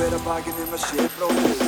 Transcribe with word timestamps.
hver 0.00 0.14
að 0.16 0.22
bakið 0.24 0.60
um 0.62 0.70
að 0.72 0.80
sé 0.80 1.02
bróðir. 1.12 1.58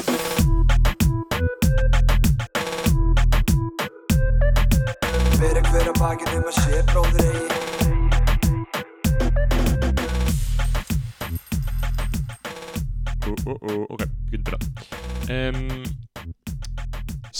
Bera 5.37 5.62
hver 5.67 5.91
að 5.91 5.99
bakið 5.99 6.31
um 6.39 6.47
að 6.49 6.55
sé 6.57 6.79
bróðir 6.89 7.26
eigi. 7.26 7.58
Ú, 13.29 13.34
ú, 13.37 13.53
ú, 13.53 13.75
ok, 13.92 14.06
getur 14.30 14.46
byrjað 14.46 14.64
um, 15.34 15.84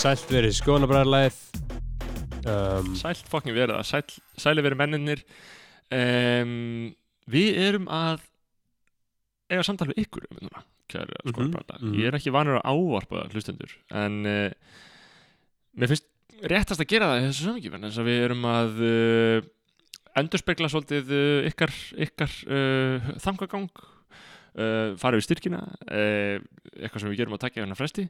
Sælt 0.03 0.29
verið 0.29 0.53
skoðanabræðarlæð 0.59 1.39
um, 2.53 2.93
Sælt 3.01 3.33
fokkin 3.33 3.57
verið 3.57 3.79
það, 3.79 3.89
sæl, 3.89 4.21
sæli 4.45 4.67
verið 4.69 4.83
menninir 4.83 5.25
um, 5.89 6.93
Við 7.33 7.63
erum 7.65 7.89
að 7.89 8.29
eiga 9.49 9.65
samtal 9.65 9.89
við 9.95 10.05
ykkur 10.05 10.29
um 10.29 10.45
núna, 10.45 10.63
kæri 10.93 11.17
Mhm, 11.23 11.33
skoðanbranda 11.33 11.79
mhm. 11.81 11.97
Ég 12.01 12.11
er 12.11 12.19
ekki 12.19 12.35
vanur 12.35 12.61
að 12.61 12.69
ávarpa 12.73 13.25
hlustendur 13.33 13.75
en 14.03 14.21
uh, 14.29 14.77
mér 15.79 15.93
finnst 15.93 16.09
réttast 16.53 16.83
að 16.83 16.91
gera 16.91 17.11
það 17.13 17.21
í 17.21 17.27
þessu 17.31 17.49
samvikið 17.49 17.75
en 17.79 17.89
þess 17.89 18.03
að 18.03 18.09
við 18.11 18.23
erum 18.27 18.47
að 18.51 18.81
uh, 18.89 19.51
endurspegla 20.23 20.69
svolítið 20.73 21.13
uh, 21.17 21.49
ykkar, 21.49 21.73
ykkar 22.07 22.33
þangagang 23.23 23.69
uh, 23.73 24.95
fara 25.01 25.17
við 25.19 25.27
styrkina 25.29 25.61
uh, 25.65 26.39
eitthvað 26.77 27.05
sem 27.05 27.13
við 27.13 27.23
gerum 27.23 27.37
að 27.39 27.45
takja 27.47 27.63
hérna 27.65 27.79
fresti 27.79 28.09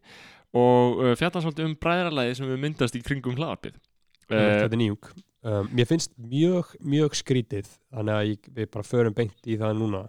og 0.59 1.03
uh, 1.03 1.13
fjalla 1.19 1.43
svolítið 1.45 1.69
um 1.71 1.77
bræðralæði 1.83 2.39
sem 2.41 2.51
við 2.51 2.63
myndast 2.67 2.97
í 2.99 3.03
kringum 3.05 3.37
hlaðarpið 3.39 3.79
Þetta 4.33 4.71
er 4.71 4.79
nýjung. 4.81 5.09
Um, 5.43 5.67
Mér 5.75 5.89
finnst 5.91 6.13
mjög, 6.17 6.71
mjög 6.87 7.17
skrítið 7.19 7.67
þannig 7.93 8.15
að 8.15 8.29
ég, 8.31 8.45
við 8.57 8.69
bara 8.73 8.87
förum 8.87 9.17
beint 9.19 9.49
í 9.51 9.57
það 9.61 9.75
núna 9.81 10.03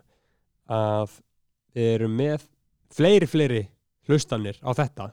að 0.72 1.16
við 1.76 1.90
erum 1.98 2.14
með 2.22 2.46
fleiri, 2.94 3.30
fleiri 3.30 3.64
hlustanir 4.08 4.60
á 4.62 4.72
þetta 4.78 5.12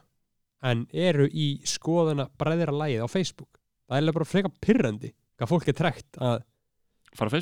en 0.67 0.85
eru 0.93 1.25
í 1.27 1.55
skoðana 1.65 2.27
bræðralægið 2.37 3.05
á 3.05 3.07
Facebook. 3.09 3.57
Það 3.89 3.97
er 3.97 4.15
bara 4.15 4.29
freka 4.29 4.51
pyrrandi 4.61 5.11
hvað 5.41 5.49
fólk 5.49 5.71
er 5.71 5.77
trekt 5.77 6.19
að 6.21 6.43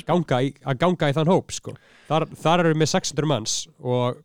ganga 0.08 0.40
í, 0.42 0.50
að 0.66 0.80
ganga 0.80 1.10
í 1.10 1.14
þann 1.14 1.30
hóp 1.30 1.52
sko. 1.54 1.74
þar, 2.08 2.26
þar 2.34 2.64
eru 2.64 2.72
við 2.72 2.80
með 2.80 2.92
600 2.94 3.28
manns 3.30 3.54
og 3.78 4.22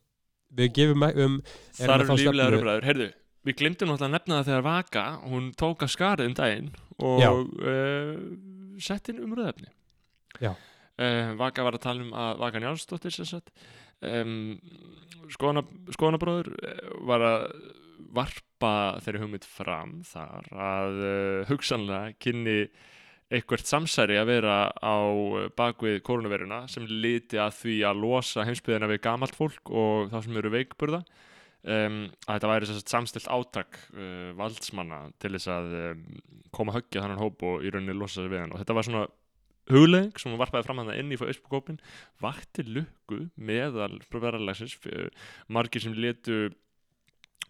við 0.55 0.71
gefum 0.79 1.05
um 1.05 1.37
Það 1.75 1.91
með 1.91 1.95
eru 1.95 2.17
líflegar 2.21 2.57
umræður, 2.59 2.87
heyrðu 2.89 3.11
Við 3.45 3.57
glimtum 3.59 3.91
náttúrulega 3.91 4.07
að 4.09 4.15
nefna 4.15 4.37
það 4.39 4.47
þegar 4.49 4.63
Vaka 4.65 5.03
hún 5.29 5.49
tók 5.53 5.83
að 5.85 5.91
skarið 5.93 6.29
um 6.31 6.37
daginn 6.39 6.71
og 7.05 7.51
uh, 7.61 8.15
sett 8.81 9.11
inn 9.11 9.21
umröðefni 9.21 9.69
Já. 10.41 10.55
uh, 10.55 11.35
Vaka 11.37 11.67
var 11.67 11.77
að 11.77 11.83
tala 11.83 12.05
um 12.07 12.15
að 12.15 12.41
Vaka 12.41 12.63
Njálsdóttir 12.63 13.13
sem 13.13 13.29
sagt 13.29 13.51
um, 14.01 14.55
skoðanabróður 15.33 16.51
uh, 16.55 16.91
var 17.09 17.25
að 17.25 17.47
varpa 18.15 18.73
þeirri 19.03 19.23
hugmynd 19.23 19.47
fram 19.47 19.95
þar 20.07 20.51
að 20.51 20.99
uh, 20.99 21.47
hugsanlega 21.49 22.15
kynni 22.21 22.59
eitthvert 23.33 23.65
samsæri 23.65 24.19
að 24.19 24.29
vera 24.29 24.57
á 24.69 24.97
uh, 25.09 25.47
bakvið 25.57 26.01
koronaviruna 26.05 26.65
sem 26.71 26.85
liti 26.89 27.39
að 27.41 27.55
því 27.61 27.77
að 27.89 28.03
losa 28.03 28.45
heimsbyðina 28.47 28.89
við 28.91 29.01
gamalt 29.07 29.37
fólk 29.37 29.71
og 29.73 30.11
það 30.13 30.27
sem 30.27 30.41
eru 30.41 30.53
veikburða. 30.53 31.01
Um, 31.65 32.03
að 32.27 32.35
þetta 32.35 32.49
væri 32.51 32.67
samstilt 32.77 33.27
átak 33.33 33.79
uh, 33.97 34.29
valdsmanna 34.37 35.07
til 35.17 35.31
þess 35.33 35.49
að 35.49 35.71
um, 35.79 36.03
koma 36.53 36.75
höggja 36.75 37.01
þannig 37.01 37.23
hóp 37.23 37.45
og 37.49 37.65
í 37.65 37.71
rauninni 37.73 37.95
losa 37.97 38.19
sig 38.19 38.29
við 38.29 38.43
hann. 38.43 38.53
Og 38.53 38.61
þetta 38.61 38.75
var 38.77 38.85
svona 38.85 39.05
huglegging 39.71 40.19
sem 40.21 40.35
varpaði 40.39 40.67
fram 40.67 40.81
hann 40.81 40.93
inn 40.95 41.13
í 41.13 41.19
Facebook-hópin 41.19 41.79
vakti 42.23 42.65
lukku 42.67 43.25
meðal 43.35 43.97
verðarlegsins 44.11 44.77
margir 45.51 45.85
sem 45.85 45.95
letu 45.97 46.49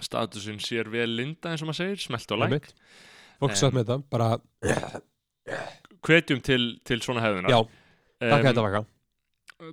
statusin 0.03 0.59
sér 0.63 0.89
vel 0.91 1.09
linda 1.11 1.52
eins 1.52 1.63
og 1.63 1.71
maður 1.71 1.81
segir, 1.83 2.03
smelt 2.03 2.36
og 2.36 2.43
læk 2.43 2.71
fólk 3.39 3.55
satt 3.59 3.75
með 3.75 3.91
þetta 3.91 3.97
bara, 4.11 4.30
hvetjum 6.05 6.43
til, 6.45 6.61
til 6.87 7.02
svona 7.04 7.23
hefðunar 7.23 7.52
já, 7.52 7.59
takk 8.23 8.42
um, 8.42 8.49
þetta 8.49 8.67
vaka 8.67 8.83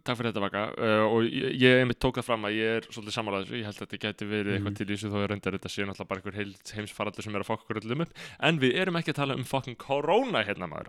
Takk 0.01 0.19
fyrir 0.19 0.31
þetta 0.33 0.43
Vaka. 0.45 0.63
Uh, 0.79 1.03
og 1.13 1.27
ég, 1.27 1.53
ég 1.61 1.81
einmitt 1.83 1.99
tók 2.03 2.17
það 2.19 2.27
fram 2.31 2.47
að 2.49 2.55
ég 2.57 2.77
er 2.79 2.87
svolítið 2.89 3.15
samanlega 3.17 3.45
þessu, 3.45 3.59
ég 3.59 3.67
held 3.69 3.77
að 3.77 3.83
þetta 3.85 4.01
geti 4.07 4.29
verið 4.31 4.53
eitthvað 4.57 4.73
Mhm. 4.73 4.77
til 4.79 4.87
í 4.87 4.93
þessu 4.97 5.11
þó 5.13 5.19
ég 5.21 5.29
reyndar 5.33 5.57
þetta 5.59 5.71
sé 5.73 5.87
náttúrulega 5.89 6.09
bara 6.09 6.21
einhver 6.23 6.39
heimsfaraldur 6.77 7.23
sem 7.27 7.35
er 7.37 7.45
að 7.45 7.49
fokka 7.51 7.65
okkur 7.67 7.81
öllum 7.83 8.05
upp. 8.07 8.13
En 8.41 8.59
við 8.63 8.77
erum 8.83 8.97
ekki 9.01 9.13
að 9.13 9.21
tala 9.21 9.35
um 9.37 9.45
fokkin 9.45 9.77
korona 9.77 10.45
hérna 10.47 10.69
maður, 10.71 10.89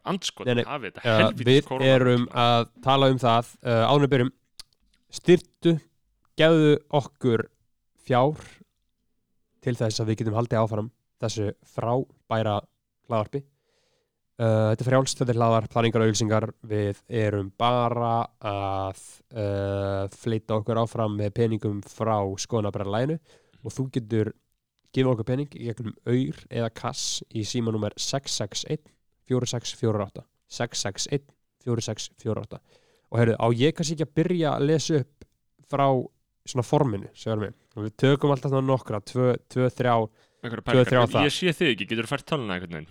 nei. 0.55 0.63
hafið 0.63 0.93
þetta 0.97 1.27
uh, 1.27 1.31
við 1.43 1.61
korona 1.67 1.93
erum 1.97 2.27
að 2.31 2.67
tala 2.83 3.09
um 3.11 3.17
það 3.19 3.53
uh, 3.63 3.85
ánum 3.91 4.09
byrjum. 4.13 4.31
Styrtu, 5.13 5.75
gefðu 6.39 6.73
okkur 6.89 7.47
fjár 8.07 8.39
til 9.63 9.75
þess 9.79 9.99
að 10.01 10.09
við 10.11 10.17
getum 10.23 10.37
haldið 10.39 10.59
áfram 10.63 10.91
þessu 11.23 11.51
frábæra 11.75 12.61
hlaðarpi 13.07 13.43
uh, 14.41 14.71
þetta 14.71 14.83
er 14.83 14.89
frjálst, 14.89 15.19
þetta 15.19 15.33
er 15.33 15.39
hlaðar 15.41 15.67
planingar 15.73 16.03
og 16.03 16.09
auðlýsingar, 16.09 16.47
við 16.69 17.01
erum 17.23 17.51
bara 17.59 18.13
að 18.39 19.01
uh, 19.33 20.05
fleita 20.13 20.59
okkur 20.59 20.81
áfram 20.83 21.17
með 21.19 21.35
peningum 21.39 21.81
frá 21.85 22.17
skoðanabræðarlæginu 22.45 23.19
og 23.63 23.75
þú 23.75 23.87
getur 23.97 24.33
gefa 24.93 25.13
okkur 25.13 25.27
pening 25.27 25.55
í 25.57 25.69
gegnum 25.69 25.95
auður 26.05 26.43
eða 26.51 26.71
kass 26.77 27.23
í 27.33 27.45
símanúmer 27.47 27.95
661 27.97 28.83
4648 29.29 30.25
661 30.53 31.29
4648 31.63 32.59
og 33.13 33.21
heyrðu, 33.21 33.37
á 33.37 33.47
ég 33.57 33.75
kannski 33.77 33.95
ekki 33.97 34.07
að 34.07 34.17
byrja 34.19 34.51
að 34.57 34.67
lesa 34.69 34.99
upp 35.01 35.27
frá 35.69 35.87
svona 36.43 36.65
forminu, 36.67 37.09
við 37.13 37.53
og 37.73 37.85
við 37.85 37.95
tökum 38.03 38.33
alltaf 38.33 38.53
nokkra, 38.61 38.99
tvö, 39.01 39.33
tvö, 39.49 39.69
þrjá 39.73 39.95
Einhverjar 40.43 40.65
tvö, 40.67 40.83
þrjá 40.83 40.99
pælingar. 40.99 41.13
það. 41.13 41.25
ég 41.25 41.35
sé 41.37 41.53
þig 41.55 41.69
ekki, 41.71 41.87
getur 41.87 42.05
þú 42.05 42.11
fært 42.11 42.25
töluna 42.29 42.57
einhvern 42.57 42.75
veginn? 42.77 42.89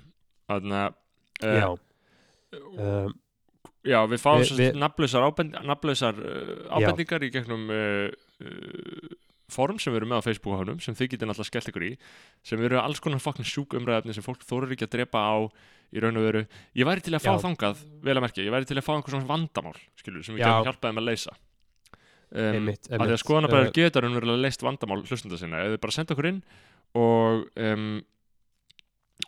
Þannig 0.48 0.78
að 0.78 0.94
já, 1.42 1.69
uh, 1.72 3.06
um, 3.06 3.12
já, 3.84 3.98
við 4.10 4.22
fáum 4.22 4.44
við- 4.47 4.78
nafnlausar, 4.78 6.19
uh, 6.22 6.78
ábendingar 6.78 7.26
í 7.26 7.30
gegnum 7.34 7.69
uh, 7.72 8.08
form 9.52 9.78
sem 9.82 9.92
við 9.92 10.00
erum 10.02 10.12
með 10.14 10.22
á 10.25 10.26
Facebook-hánum 10.28 10.81
sem 10.81 10.97
þið 10.97 11.10
getur 11.12 11.28
náttúrulega 11.28 11.50
skellt 11.50 11.69
ykkur 11.72 11.84
í 11.91 11.92
sem 12.47 12.62
eru 12.64 12.78
alls 12.81 13.02
konar 13.04 13.20
fokkin 13.20 13.44
sjúk 13.48 13.76
umræðefni 13.76 14.14
sem 14.16 14.25
fólk 14.25 14.44
þórar 14.48 14.72
ekki 14.72 14.86
að 14.88 14.94
drepa 14.97 15.20
á 15.20 15.36
í 15.92 16.00
raun 16.00 16.16
og 16.16 16.25
veru. 16.25 16.41
Ég 16.78 16.88
væri 16.88 17.04
til 17.04 17.12
að 17.12 17.20
fá 17.26 17.34
Já. 17.34 17.41
þangað, 17.44 17.82
vel 18.00 18.14
að 18.16 18.25
merkja, 18.25 18.44
ég 18.47 18.54
væri 18.54 18.69
til 18.70 18.78
að 18.81 18.86
fá 18.86 18.92
einhver 18.94 19.12
svona 19.12 19.28
vandamál 19.28 19.75
skilur, 20.00 20.22
sem 20.25 20.38
við 20.38 20.41
getum 20.47 20.64
hjálpað 20.70 20.86
þeim 20.88 21.00
að 21.02 21.08
leysa. 21.10 21.34
Um, 22.32 22.54
einmitt, 22.56 22.86
að 22.88 22.88
því 22.88 22.97
að 22.97 23.02
einmitt. 23.04 23.22
skoðanabræður 23.26 23.69
Uh, 23.69 23.75
geta 23.76 24.00
raunverulega 24.00 24.41
leist 24.41 24.64
vandamál 24.64 25.02
hlustunda 25.04 25.36
sinna. 25.36 25.60
Eða 25.66 25.81
bara 25.82 25.92
senda 25.92 26.14
okkur 26.16 26.28
inn 26.31 26.38
og 26.97 27.44
um, 27.60 27.84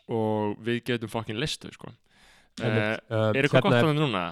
og 0.09 0.59
við 0.65 0.83
getum 0.91 1.13
fokkin 1.13 1.41
leist 1.41 1.65
þau 1.65 1.77
sko. 1.77 1.95
uh, 3.11 3.31
er 3.33 3.47
eitthvað 3.47 3.67
gott 3.67 3.79
hérna 3.79 3.87
á 3.87 3.91
þeim 3.91 4.03
núna? 4.03 4.25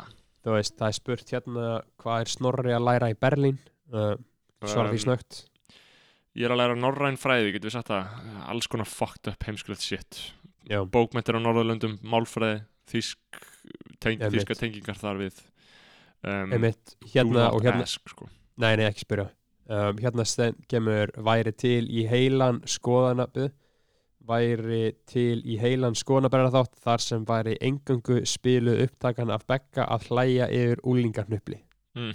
þú 0.43 0.57
veist, 0.57 0.77
það 0.79 0.89
er 0.89 0.99
spurt 0.99 1.33
hérna 1.35 1.71
hvað 2.03 2.25
er 2.25 2.31
Snorri 2.33 2.75
að 2.75 2.87
læra 2.89 3.11
í 3.13 3.17
Berlín? 3.19 3.59
Uh, 3.93 4.15
svara 4.63 4.93
því 4.93 5.01
Um, 5.01 5.05
snögt 5.07 5.43
Ég 6.33 6.49
er 6.49 6.55
að 6.55 6.63
læra 6.63 6.77
norræn 6.81 7.19
fræði, 7.21 7.51
getur 7.53 7.69
við 7.69 7.75
sagt 7.75 7.91
það? 7.93 8.13
Alls 8.49 8.69
konar 8.73 8.89
fucked 8.89 9.29
up 9.29 9.45
heimskulegt 9.45 9.85
shit. 9.85 10.21
Já, 10.65 10.79
bókmentir 10.89 11.37
á 11.37 11.41
Norðurlöndum, 11.45 11.99
málfræði 12.09 12.63
þýsk, 12.89 13.41
teng, 14.01 14.23
þýska 14.33 14.57
tengingar 14.57 14.97
þar 14.97 15.21
við. 15.21 15.43
Um, 16.23 16.55
hérna 17.13 17.51
og 17.51 17.67
hérna 17.67 17.85
ask, 17.85 18.09
sko. 18.15 18.31
Nei, 18.63 18.71
nei, 18.81 18.87
ekki 18.87 19.05
spyrja. 19.05 19.29
Um, 19.69 20.01
hérna 20.01 20.25
kemur 20.73 21.13
væri 21.29 21.53
til 21.53 21.85
í 21.91 22.07
heilan 22.09 22.63
skoðanabið 22.65 23.53
væri 24.29 24.93
til 25.11 25.41
í 25.45 25.57
heilan 25.61 25.97
skoðanabræðar 25.99 26.53
þátt 26.55 26.83
þar 26.85 27.03
sem 27.05 27.25
væri 27.29 27.57
engangu 27.65 28.21
spiluð 28.29 28.85
upptakan 28.87 29.33
af 29.35 29.47
Bekka 29.51 29.87
að 29.91 30.09
hlæja 30.11 30.49
yfir 30.51 30.83
úlingarnupli. 30.85 31.59
mm. 31.99 32.13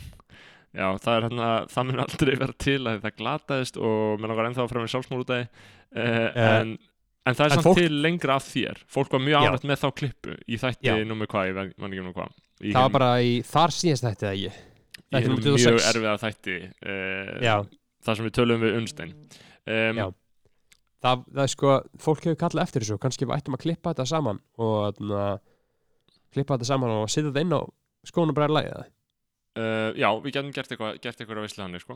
Já, 0.78 0.91
það 1.01 1.13
er 1.16 1.23
hérna 1.25 1.45
það 1.72 1.85
mun 1.88 2.00
aldrei 2.03 2.34
vera 2.38 2.53
til 2.62 2.78
að 2.91 2.97
það 3.01 3.13
glataðist 3.18 3.78
og 3.81 4.19
mér 4.22 4.29
langar 4.29 4.47
ennþá 4.50 4.62
að 4.66 4.72
fremja 4.73 4.92
sjálfsmórútæði 4.92 5.45
uh, 5.48 6.27
en, 6.44 6.74
en 7.25 7.38
það 7.39 7.45
er 7.45 7.54
en 7.56 7.56
samt 7.56 7.65
fólk- 7.65 7.80
til 7.81 7.95
lengra 8.04 8.36
af 8.38 8.45
þér 8.51 8.81
fólk 8.94 9.15
var 9.15 9.24
mjög 9.24 9.48
ánægt 9.48 9.65
með 9.71 9.81
þá 9.81 9.88
klippu 10.01 10.36
í 10.45 10.60
þætti 10.62 10.92
Já. 10.92 10.98
nummer 11.07 11.30
hvað, 11.31 11.50
ég 11.50 11.71
man 11.81 11.95
ekki 11.95 12.03
um 12.03 12.12
hvað 12.13 12.36
í 12.68 12.75
Það 12.75 12.83
var 12.86 12.94
bara 13.00 13.10
í 13.25 13.33
þar 13.48 13.74
síðast 13.80 14.06
þetta 14.10 14.27
eða 14.30 14.38
ég. 14.44 14.60
þetta 15.07 15.24
er 15.24 15.33
mjög 15.33 15.48
26. 15.48 15.89
erfiða 15.94 16.15
þætti 16.27 16.57
uh, 16.68 17.65
þar 18.06 18.19
sem 18.21 18.27
við 18.30 18.36
tölum 18.38 18.63
við 18.68 18.77
Unnstein 18.83 19.15
um, 19.15 20.03
Já. 20.03 20.06
Það, 21.03 21.23
það 21.33 21.44
er 21.44 21.53
sko, 21.53 21.73
fólk 22.03 22.27
hefur 22.27 22.39
kallað 22.44 22.65
eftir 22.67 22.85
þessu, 22.85 22.99
kannski 23.03 23.27
við 23.27 23.38
ættum 23.38 23.57
að 23.57 23.63
klippa 23.65 23.94
þetta 23.94 24.07
saman 24.11 24.41
og 24.63 25.01
na, 25.13 25.25
klippa 26.35 26.57
þetta 26.57 26.69
saman 26.71 26.95
og 26.99 27.09
setja 27.11 27.31
þetta 27.31 27.45
inn 27.45 27.57
á 27.57 27.61
það. 28.77 28.94
Uh, 29.57 29.89
já, 29.97 30.07
við 30.21 30.33
getum 30.35 30.51
gert 30.53 30.73
eitthvað 30.73 30.97
gert 31.01 31.21
eitthvað 31.23 31.39
á 31.41 31.63
hann 31.65 31.79
sko. 31.81 31.95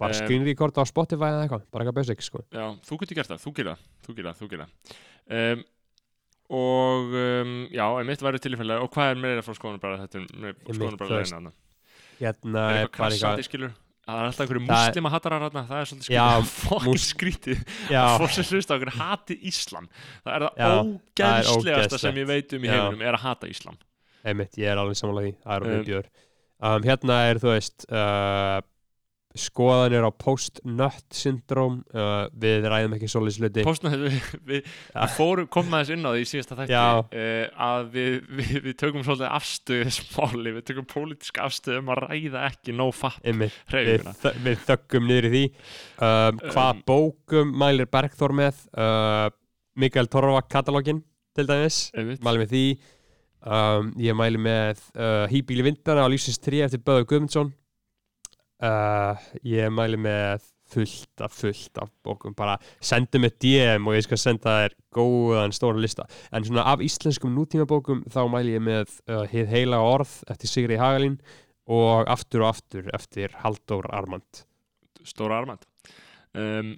Bara 0.00 0.12
Em, 0.12 0.18
screen 0.20 0.44
record 0.44 0.76
á 0.76 0.84
Spotify 0.88 1.30
eða 1.32 1.44
eitthvað, 1.46 1.62
bara 1.72 1.84
eitthvað 1.84 1.98
basic 2.00 2.24
sko. 2.24 2.42
Já, 2.52 2.66
þú 2.84 2.98
getur 3.00 3.20
gert 3.20 3.32
það, 3.32 3.44
þú 3.44 3.52
gerir 3.56 3.70
það 3.70 3.86
Þú 4.04 4.16
gerir 4.16 4.28
það, 4.28 4.40
þú 4.40 4.48
gerir 4.50 4.64
það 4.66 4.96
um, 5.40 5.64
Og 6.60 7.16
um, 7.22 7.54
já, 7.72 7.84
einmitt 8.02 8.24
væri 8.26 8.40
tilfællega 8.42 8.84
Og 8.84 8.92
hvað 8.92 9.12
er 9.14 9.20
meira 9.22 9.44
frá 9.46 9.54
leina 11.08 11.30
þarna? 11.30 11.52
Hérna 12.20 12.64
eitthvað 12.82 13.16
bara 13.24 13.46
skilur 13.48 13.72
Það 14.10 14.20
er 14.20 14.28
alltaf 14.30 14.42
einhverju 14.44 14.62
er- 14.62 14.70
muslima 14.70 15.12
hatarar 15.14 15.44
þarna, 15.46 15.62
það 15.68 15.80
er 15.82 15.88
svolítið 15.90 16.48
fokkin 16.50 17.00
skrítið. 17.04 17.60
Fólk 18.20 18.34
sem 18.36 18.48
hlusta 18.50 18.74
einhverju 18.76 18.96
hati 18.98 19.36
Íslam 19.50 19.86
Það 20.24 20.32
er 20.34 20.46
það 20.48 20.80
ógeðslegasta 20.90 22.00
sem 22.02 22.20
ég 22.22 22.28
veit 22.30 22.56
um 22.58 22.66
í 22.66 22.72
heiminum 22.72 23.06
er 23.06 23.18
að 23.18 23.24
hata 23.28 23.50
Íslam 23.50 23.78
einmitt, 24.20 24.58
ég 24.60 24.68
er 24.68 24.76
alveg 24.76 24.98
samanlega 25.00 25.30
því. 25.30 25.36
Það 25.46 25.54
er 25.54 25.62
Um, 25.62 25.70
alveg 25.70 25.86
björ 25.88 26.10
um, 26.60 26.82
Hérna 26.90 27.14
er, 27.30 27.38
þú 27.40 27.48
veist 27.54 27.86
uh, 27.88 28.58
skoðanir 29.38 30.02
á 30.02 30.10
post-nut 30.10 31.14
syndróm 31.14 31.76
uh, 31.94 32.26
Við 32.42 32.64
ræðum 32.66 32.96
ekki 32.96 33.08
svoleiðis 33.12 33.38
hluti. 33.38 33.64
Póstna 33.66 33.92
við, 33.94 34.16
við, 34.48 34.70
Ja. 34.94 35.06
fórum, 35.14 35.46
komum 35.52 35.76
aðeins 35.78 35.92
inn 35.94 36.06
á 36.06 36.10
því 36.10 36.24
í 36.24 36.28
síðasta 36.32 36.58
þætti 36.58 36.78
uh, 36.80 37.64
að 37.66 37.90
við, 37.94 38.16
við, 38.40 38.52
við 38.66 38.76
tökum 38.82 39.04
svolítið 39.06 39.28
afstöðu 39.38 39.86
þess 39.86 40.08
máli, 40.16 40.54
við 40.56 40.66
tökum 40.72 40.88
pólitíska 40.90 41.44
afstöðu 41.46 41.82
um 41.84 41.92
að 41.94 42.02
ræða 42.08 42.44
ekki 42.50 42.74
no 42.74 42.88
fap 42.94 43.20
Einmitt, 43.22 43.54
við, 43.70 43.74
hreyfinguna 43.76 44.16
þ 44.18 44.34
við 44.48 44.64
þöggum 44.66 45.06
niður 45.10 45.28
í 45.30 45.34
því. 45.36 45.44
Um, 46.00 46.42
Hvað 46.50 46.70
Um, 46.70 46.82
bókum 46.86 47.52
mælir 47.60 47.88
Bergþór 47.90 48.34
með? 48.36 48.64
Uh, 48.74 49.28
Mikael 49.78 50.08
Torfa 50.10 50.42
katalógin 50.50 51.04
til 51.36 51.46
dæmis. 51.46 51.84
Einmitt. 51.94 52.22
mæli 52.26 52.42
með 52.42 52.50
því. 52.54 52.64
Um, 53.40 53.94
ég 53.96 54.12
mæli 54.18 54.36
með 54.42 54.82
uh, 54.98 55.24
Hýbíli 55.30 55.64
vindana 55.64 56.02
á 56.04 56.08
lífsins 56.12 56.36
3 56.42 56.66
eftir 56.66 56.82
Böðu 56.84 57.06
Guðmundsson 57.08 57.54
uh, 58.64 59.28
ég 59.46 59.70
mæli 59.74 59.98
með 60.00 60.48
fullt 60.70 61.24
af 61.24 61.34
fullt 61.34 61.80
af 61.82 61.90
bókum. 62.04 62.34
Bara 62.36 62.56
sendu 62.80 63.20
mig 63.22 63.36
DM 63.42 63.88
og 63.88 63.96
ég 63.96 64.06
skal 64.06 64.20
senda 64.20 64.56
þér 64.62 64.76
góðan 64.94 65.54
stóra 65.54 65.80
lista. 65.82 66.06
En 66.32 66.46
svona 66.46 66.66
af 66.70 66.82
íslenskum 66.84 67.32
nútímabókum 67.34 68.04
þá 68.10 68.22
mæli 68.30 68.56
ég 68.56 68.64
með 68.64 68.92
uh, 69.10 69.24
Hið 69.30 69.50
heila 69.54 69.80
orð 69.82 70.20
eftir 70.30 70.52
Sigri 70.52 70.78
Hagalín 70.80 71.18
og 71.70 72.06
Aftur 72.10 72.44
og 72.44 72.54
aftur 72.54 72.92
eftir 72.94 73.34
Halldór 73.42 73.90
Armand. 73.94 74.44
Stóra 75.06 75.40
Armand. 75.40 75.66
Um, 76.36 76.76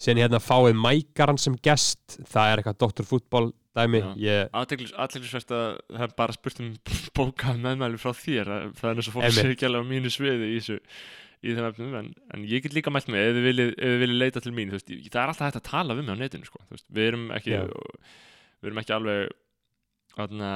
sen 0.00 0.20
hérna 0.20 0.40
fáið 0.42 0.78
Mækaran 0.80 1.40
sem 1.40 1.56
gest. 1.64 2.18
Það 2.28 2.50
er 2.50 2.62
eitthvað 2.62 2.80
Dr. 2.84 3.08
Fútbol 3.08 3.52
dæmi. 3.76 4.00
Ég, 4.22 4.48
Aðteglisvert 4.54 5.52
að 5.54 5.66
það 5.90 6.06
er 6.06 6.14
bara 6.16 6.36
spurt 6.36 6.62
um 6.62 6.72
bókað 7.16 7.60
meðmæli 7.64 8.00
frá 8.00 8.12
þér. 8.16 8.52
Það 8.78 8.90
er 8.90 9.02
og 9.02 9.12
fólk 9.16 9.28
Einmitt. 9.28 9.40
sé 9.40 9.54
ekki 9.54 9.68
alveg 9.68 9.84
á 9.84 9.90
mínu 9.90 10.12
sviði 10.12 10.50
í 10.52 10.58
þessu 10.60 10.78
í 11.44 11.54
þeim 11.54 11.68
efnum, 11.68 11.94
en, 12.00 12.10
en 12.34 12.44
ég 12.48 12.64
get 12.64 12.74
líka 12.76 12.92
mælt 12.92 13.10
með 13.12 13.28
ef 13.28 13.36
þið 13.36 13.46
viljið, 13.48 13.70
viljið 14.02 14.20
leita 14.22 14.42
til 14.44 14.52
mín 14.56 14.72
veist, 14.72 14.88
það 14.88 15.20
er 15.20 15.32
alltaf 15.32 15.48
hægt 15.48 15.60
að 15.60 15.66
tala 15.68 15.96
við 15.98 16.06
mig 16.06 16.16
á 16.16 16.22
netinu 16.22 16.48
sko, 16.48 16.60
veist, 16.72 16.86
við 16.88 17.08
erum 17.10 17.24
ekki 17.36 17.54
við 17.54 18.70
erum 18.70 18.80
ekki 18.82 18.94
alveg 18.96 19.34
þarna, 20.14 20.50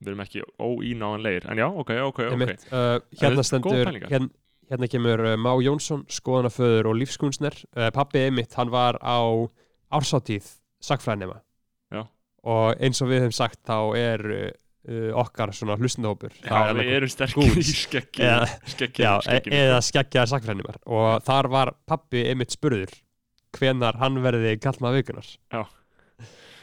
við 0.00 0.12
erum 0.12 0.22
ekki 0.24 0.44
óínáanlegir 0.56 1.48
en 1.50 1.60
já, 1.60 1.66
ok, 1.68 1.92
ok, 2.06 2.20
ok. 2.30 2.36
Einmitt, 2.36 2.66
uh, 2.72 2.96
hérna 3.20 3.44
stendur 3.46 3.92
hérna, 3.98 4.30
hérna 4.70 4.90
kemur 4.90 5.24
uh, 5.26 5.36
Má 5.40 5.52
Jónsson, 5.64 6.06
skoðanaföður 6.10 6.90
og 6.92 6.98
lífskunstner 7.02 7.58
uh, 7.76 7.90
pappi 7.94 8.24
einmitt, 8.24 8.56
hann 8.58 8.72
var 8.72 9.00
á 9.04 9.20
ársátíð 9.92 10.46
sagfræðinema 10.80 11.40
Já. 11.92 12.06
og 12.48 12.80
eins 12.80 13.02
og 13.02 13.10
við 13.10 13.26
höfum 13.26 13.36
sagt 13.36 13.60
þá 13.68 13.78
er 13.98 14.26
uh, 14.88 15.10
okkar 15.20 15.52
svona 15.56 15.76
hlustendahópur. 15.80 16.32
Já, 16.44 16.72
við 16.76 16.92
erum 16.96 17.12
sterkir 17.12 17.58
í 17.60 17.66
skeggi 17.66 18.24
Eða- 18.24 18.48
skeggi, 18.72 19.04
já, 19.04 19.12
e 19.18 19.26
skeggi 19.26 19.58
eða 19.60 19.82
skeggjaðar 19.88 20.32
sagfræðinimar 20.32 20.80
og 20.86 21.26
þar 21.26 21.50
var 21.52 21.74
pappi 21.90 22.24
einmitt 22.30 22.54
spurður 22.56 22.94
hvenar 23.58 23.98
hann 24.00 24.20
verði 24.24 24.56
kallmað 24.62 25.00
vikunar 25.00 25.28
Já. 25.52 25.62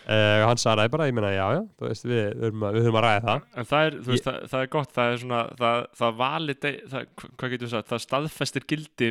Uh, 0.07 0.39
hann 0.47 0.55
sagði 0.55 0.87
bara, 0.93 1.05
ég 1.09 1.15
meina, 1.17 1.33
já, 1.35 1.45
já, 1.57 1.61
veist, 1.83 2.05
við, 2.07 2.29
við, 2.39 2.53
við 2.63 2.85
höfum 2.85 2.95
að 2.95 3.03
ræða 3.03 3.23
það. 3.25 3.41
En 3.59 3.65
það 3.67 3.87
er, 3.89 3.95
veist, 4.05 4.23
það, 4.23 4.37
það 4.53 4.61
er 4.63 4.69
gott, 4.71 4.91
það 4.95 5.09
er 5.11 5.17
svona, 5.23 5.39
það, 5.59 5.79
það 5.99 6.13
valide, 6.21 6.71
það, 6.93 7.07
hvað 7.27 7.51
getur 7.51 7.67
við 7.67 7.73
sagt, 7.73 7.89
það 7.91 8.03
staðfestir 8.05 8.67
gildi 8.71 9.09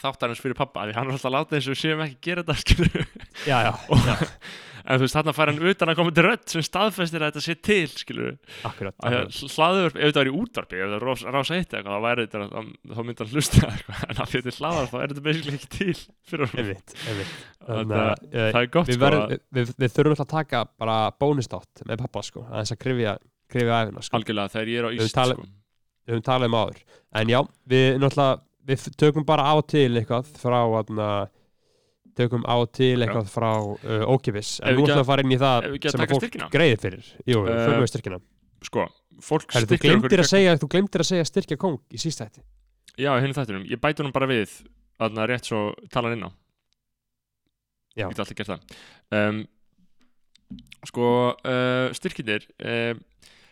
þáttarins 0.00 0.40
fyrir 0.40 0.56
pappa, 0.56 0.86
því 0.88 0.96
hann 0.96 1.10
er 1.12 1.18
alltaf 1.18 1.34
láta 1.34 1.58
eins 1.58 1.68
og 1.68 1.74
við 1.76 1.80
séum 1.82 2.00
ekki 2.06 2.16
að 2.16 2.24
gera 2.30 2.46
þetta, 2.48 3.04
Já, 3.44 3.58
já, 3.66 3.72
og, 3.92 4.08
en 4.82 4.98
þú 4.98 5.06
veist, 5.06 5.16
þarna 5.16 5.34
fær 5.36 5.52
hann 5.52 5.70
utan 5.72 5.92
að 5.92 5.98
koma 6.00 6.14
til 6.14 6.24
rödd 6.26 6.44
sem 6.52 6.66
staðfestir 6.66 7.22
að 7.22 7.32
þetta 7.32 7.44
sé 7.46 7.56
til, 7.68 7.86
skilur 8.02 8.28
að 8.66 8.82
hlaðvörp, 9.56 9.96
ef 9.96 10.10
þetta 10.10 10.22
var 10.22 10.30
í 10.30 10.34
útvarpi 10.42 10.78
ef 10.78 10.84
þetta 10.84 10.98
var 10.98 11.06
rás, 11.08 11.24
rás 11.36 11.52
eitt 11.56 11.76
eitthvað, 11.76 11.96
þá 11.96 12.06
væri 12.06 12.26
þetta 12.26 12.44
þá, 12.52 12.70
þá 12.92 13.02
myndi 13.06 13.24
hann 13.24 13.32
hlusta 13.32 13.62
eitthvað, 13.70 14.04
en 14.08 14.22
að 14.22 14.32
þetta 14.34 14.52
er 14.52 14.58
hlaðvörp 14.60 14.92
þá 14.92 14.98
er 15.00 15.12
þetta 15.12 15.26
basically 15.28 15.58
ekki 15.58 15.72
til 15.78 15.96
fyrir 16.32 16.46
að 16.46 16.54
að, 17.62 17.92
uh, 17.94 18.14
það 18.32 18.60
er 18.62 18.70
gott 18.74 18.88
við, 18.88 18.96
sko 18.96 19.04
verðum, 19.04 19.26
að, 19.26 19.42
við, 19.54 19.74
við, 19.78 19.92
þurfum 19.96 20.14
alltaf 20.16 20.26
að 20.26 20.32
taka 20.32 20.62
bara 20.82 20.96
bónustátt 21.22 21.84
með 21.88 22.02
pappa 22.02 22.24
sko, 22.26 22.46
að 22.48 22.62
þess 22.62 22.74
að 22.74 22.80
krifja 22.82 23.18
æfina 23.52 24.02
sko, 24.02 24.18
algjörlega 24.18 24.54
þegar 24.54 24.72
ég 24.72 24.80
er 24.80 24.88
á 24.88 24.90
íst 24.96 25.12
sko. 25.12 25.44
við 26.02 26.16
höfum 26.16 26.24
talað 26.26 26.50
um 26.50 26.56
áður. 26.58 26.80
En 27.20 27.32
já, 27.32 27.38
við 27.68 27.88
náttúrulega 28.00 28.40
við 28.68 28.88
tökum 28.98 29.26
bara 29.26 29.46
á 29.46 29.54
til 29.66 29.90
eitthvað 29.98 30.30
frá 30.38 30.58
atna, 30.78 31.08
tökum 32.18 32.42
á 32.44 32.56
til 32.72 32.96
eitthvað 33.02 33.28
frá 33.32 33.50
uh, 33.56 34.04
ókipis 34.12 34.58
en 34.62 34.76
nú 34.76 34.84
ætlum 34.84 34.88
að- 34.88 34.96
við 34.96 35.02
að 35.02 35.08
fara 35.12 35.22
inn 35.26 35.32
í 35.32 35.38
það 35.40 35.68
að 35.68 35.90
sem 35.90 36.00
að 36.04 36.12
fólk 36.16 36.50
greiðir 36.52 36.80
fyrir. 36.82 37.06
Jú, 37.26 37.38
Eh, 37.48 37.62
förum 37.66 37.82
við 37.84 37.90
styrkina. 37.92 38.18
sko, 38.62 38.86
fólk 39.20 39.48
Herri, 39.52 39.66
þú 39.66 39.76
styrkir 39.78 39.96
okkur 39.96 40.22
að 40.24 40.30
segja, 40.32 40.56
þú 40.60 40.68
glemtir 40.74 41.00
að 41.04 41.08
segja 41.12 41.24
styrkja 41.30 41.56
kóng 41.58 41.78
í 41.90 41.98
síst 41.98 42.20
þetta 42.22 42.42
Já, 42.98 43.12
hinn 43.20 43.32
þættinum, 43.32 43.64
ég 43.70 43.80
bæti 43.80 44.02
honum 44.02 44.12
bara 44.12 44.26
við 44.28 44.50
þarna 45.00 45.26
rétt 45.26 45.44
svo 45.48 45.72
talan 45.90 46.12
inn 46.18 46.26
á. 46.28 46.30
Já. 47.96 48.04
Ég 48.06 48.14
get 48.14 48.18
alltaf 48.20 48.36
gert 48.36 48.48
það. 48.52 48.60
Um, 49.12 49.46
Sko, 50.84 51.06
uh, 51.46 51.92
styrkinir 51.94 52.44
uh, 52.66 52.94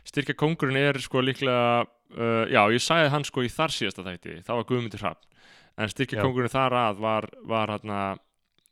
Styrkja 0.04 0.34
kóngurinn 0.34 0.76
er 0.80 0.98
sko 0.98 1.20
líklega 1.22 1.84
uh, 1.84 2.44
Já, 2.50 2.62
ég 2.74 2.82
sagði 2.82 3.10
hann 3.12 3.24
sko 3.24 3.44
í 3.46 3.50
þar 3.52 3.70
síðasta 3.74 4.02
þætti. 4.06 4.38
Það 4.44 4.56
var 4.58 4.66
Guðmundur 4.70 5.02
Hrafn. 5.04 5.26
En 5.78 5.88
styrkja 5.92 6.18
Já. 6.18 6.24
kóngurinn 6.24 6.50
þar 6.52 6.74
að 6.80 6.98
var, 7.04 7.28
var 7.46 7.72
hann 7.76 7.92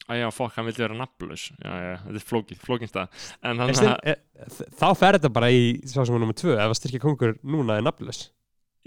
Æja, 0.08 0.30
fokk, 0.32 0.54
hann 0.56 0.64
vildi 0.68 0.80
vera 0.80 0.96
nafnlaus. 0.96 1.50
Já, 1.60 1.72
já, 1.84 1.94
þetta 2.06 2.20
er 2.20 2.26
flókið, 2.30 2.60
flókinn 2.64 2.90
stað. 2.90 3.22
En 3.44 3.60
hann 3.60 3.72
En 3.74 3.76
styr, 3.76 3.94
e, 4.08 4.14
þá 4.80 4.88
fer 4.96 5.18
þetta 5.18 5.30
bara 5.36 5.50
í 5.52 5.62
svo 5.84 6.06
sem 6.08 6.16
nummer 6.16 6.36
tvö, 6.38 6.54
ef 6.56 6.72
að 6.72 6.78
styrkja 6.80 7.02
kongur 7.02 7.34
núna 7.44 7.76
er 7.76 7.84
nafnlaus. 7.84 8.30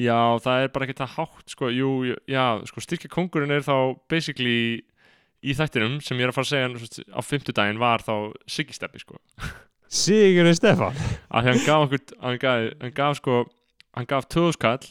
Já, 0.01 0.17
það 0.41 0.63
er 0.63 0.71
bara 0.73 0.87
ekki 0.87 0.97
það 0.97 1.17
hátt 1.19 1.53
sko, 1.53 1.69
jú, 1.69 1.91
já, 2.29 2.45
sko, 2.69 2.81
styrkja 2.81 3.11
kongurinn 3.13 3.53
er 3.53 3.65
þá 3.65 3.75
basically 4.09 4.81
í 5.41 5.55
þættinum 5.57 5.99
sem 6.05 6.17
ég 6.17 6.27
er 6.27 6.31
að 6.31 6.37
fara 6.37 6.47
að 6.47 6.53
segja 6.53 7.05
á 7.17 7.21
fimmtudaginn 7.25 7.81
var 7.81 8.03
þá 8.05 8.13
Siggi 8.49 8.75
Steppi 8.77 9.01
sko, 9.01 9.17
Sigurður 9.91 10.85
af 10.87 10.95
því 10.95 11.47
hann 11.49 11.63
gaf 11.65 11.85
okkur 11.85 12.03
hann 12.21 12.41
gaf, 12.41 12.67
hann 12.79 12.93
gaf 12.95 13.17
sko 13.19 13.39
hann 13.97 14.07
gaf 14.07 14.29
töðuskall 14.31 14.85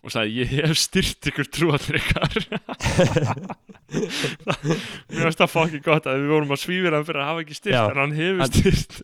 og 0.00 0.12
sagði 0.14 0.42
ég 0.44 0.52
hef 0.60 0.78
styrt 0.80 1.28
ykkur 1.30 1.48
trúallir 1.52 1.98
ykkar 2.00 2.36
mér 3.90 5.24
finnst 5.26 5.40
það 5.42 5.50
fokkin 5.52 5.82
gott 5.84 6.06
að 6.08 6.22
við 6.22 6.30
vorum 6.34 6.54
að 6.54 6.62
svífira 6.62 7.00
hann 7.00 7.08
fyrir 7.08 7.22
að 7.24 7.30
hafa 7.32 7.42
ekki 7.44 7.58
styrt 7.58 7.74
Já. 7.76 7.82
en 7.90 8.00
hann 8.04 8.14
hefur 8.16 8.44
Hann- 8.44 8.54
styrt 8.60 9.02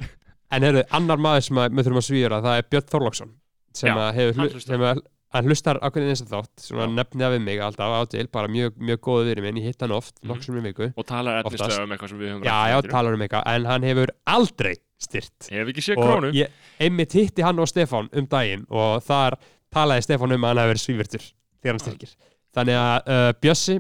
En 0.55 0.63
heyrðu, 0.63 0.85
annar 0.95 1.19
maður 1.19 1.43
sem 1.43 1.59
að, 1.59 1.73
við 1.75 1.87
þurfum 1.89 1.99
að 1.99 2.05
svíra 2.07 2.37
það 2.45 2.57
er 2.61 2.67
Björn 2.71 2.91
Þorlóksson 2.93 3.31
sem 3.77 3.89
Já, 3.91 4.05
hefur 4.15 4.37
hann 4.39 4.45
hlu- 4.47 4.53
hlustar. 4.55 4.71
sem 4.77 4.85
að 4.87 5.01
hann 5.37 5.49
hlustar 5.51 5.81
ákveðin 5.83 6.13
eins 6.13 6.23
og 6.23 6.29
þátt 6.31 6.63
svona 6.69 6.85
Já. 6.87 6.93
nefnið 7.01 7.33
við 7.35 7.43
mig 7.49 7.63
alltaf 7.67 7.97
á 7.99 8.01
til 8.15 8.27
bara 8.33 8.49
mjög, 8.55 8.77
mjög 8.79 9.01
góðu 9.09 9.35
við 9.35 9.43
minn, 9.43 9.59
ég 9.59 9.67
hitt 9.73 9.83
hann 9.83 9.93
oft 9.97 10.15
sem 10.23 10.61
í 10.61 10.63
viku 10.69 10.87
og 10.95 11.09
talar 11.11 11.41
efnislega 11.43 11.83
um 11.83 11.97
eitthvað 11.97 12.13
sem 12.15 12.23
við 12.23 12.31
höfum 12.31 12.47
Já, 12.47 12.57
já, 12.71 12.77
talar 12.95 13.19
um 13.19 13.27
eitthvað 13.27 13.51
en 13.57 13.67
hann 13.73 13.89
hefur 13.91 14.15
aldrei 14.37 14.73
styrt 15.03 15.51
hef 15.51 15.73
ekki 15.75 15.85
séð 15.91 15.99
krónu. 16.01 16.31
ég 16.39 16.55
einmitt 16.87 17.19
hitti 17.19 17.43
hann 17.45 17.59
og 17.61 17.69
Stefán 17.69 18.07
um 18.17 18.31
daginn 18.31 18.63
og 18.71 19.03
þar 19.05 19.37
talaði 19.77 20.07
Stefán 20.07 20.35
um 20.35 20.47
að 20.47 20.53
hann 20.53 20.63
hefur 20.63 20.73
verið 20.73 20.85
svívirtur 20.85 21.29
þegar 21.61 21.77
hann 21.77 21.85
styrkir. 21.85 22.17
Þannig 22.57 22.81
að 22.81 23.13
uh, 23.13 23.31
Bjössi 23.45 23.79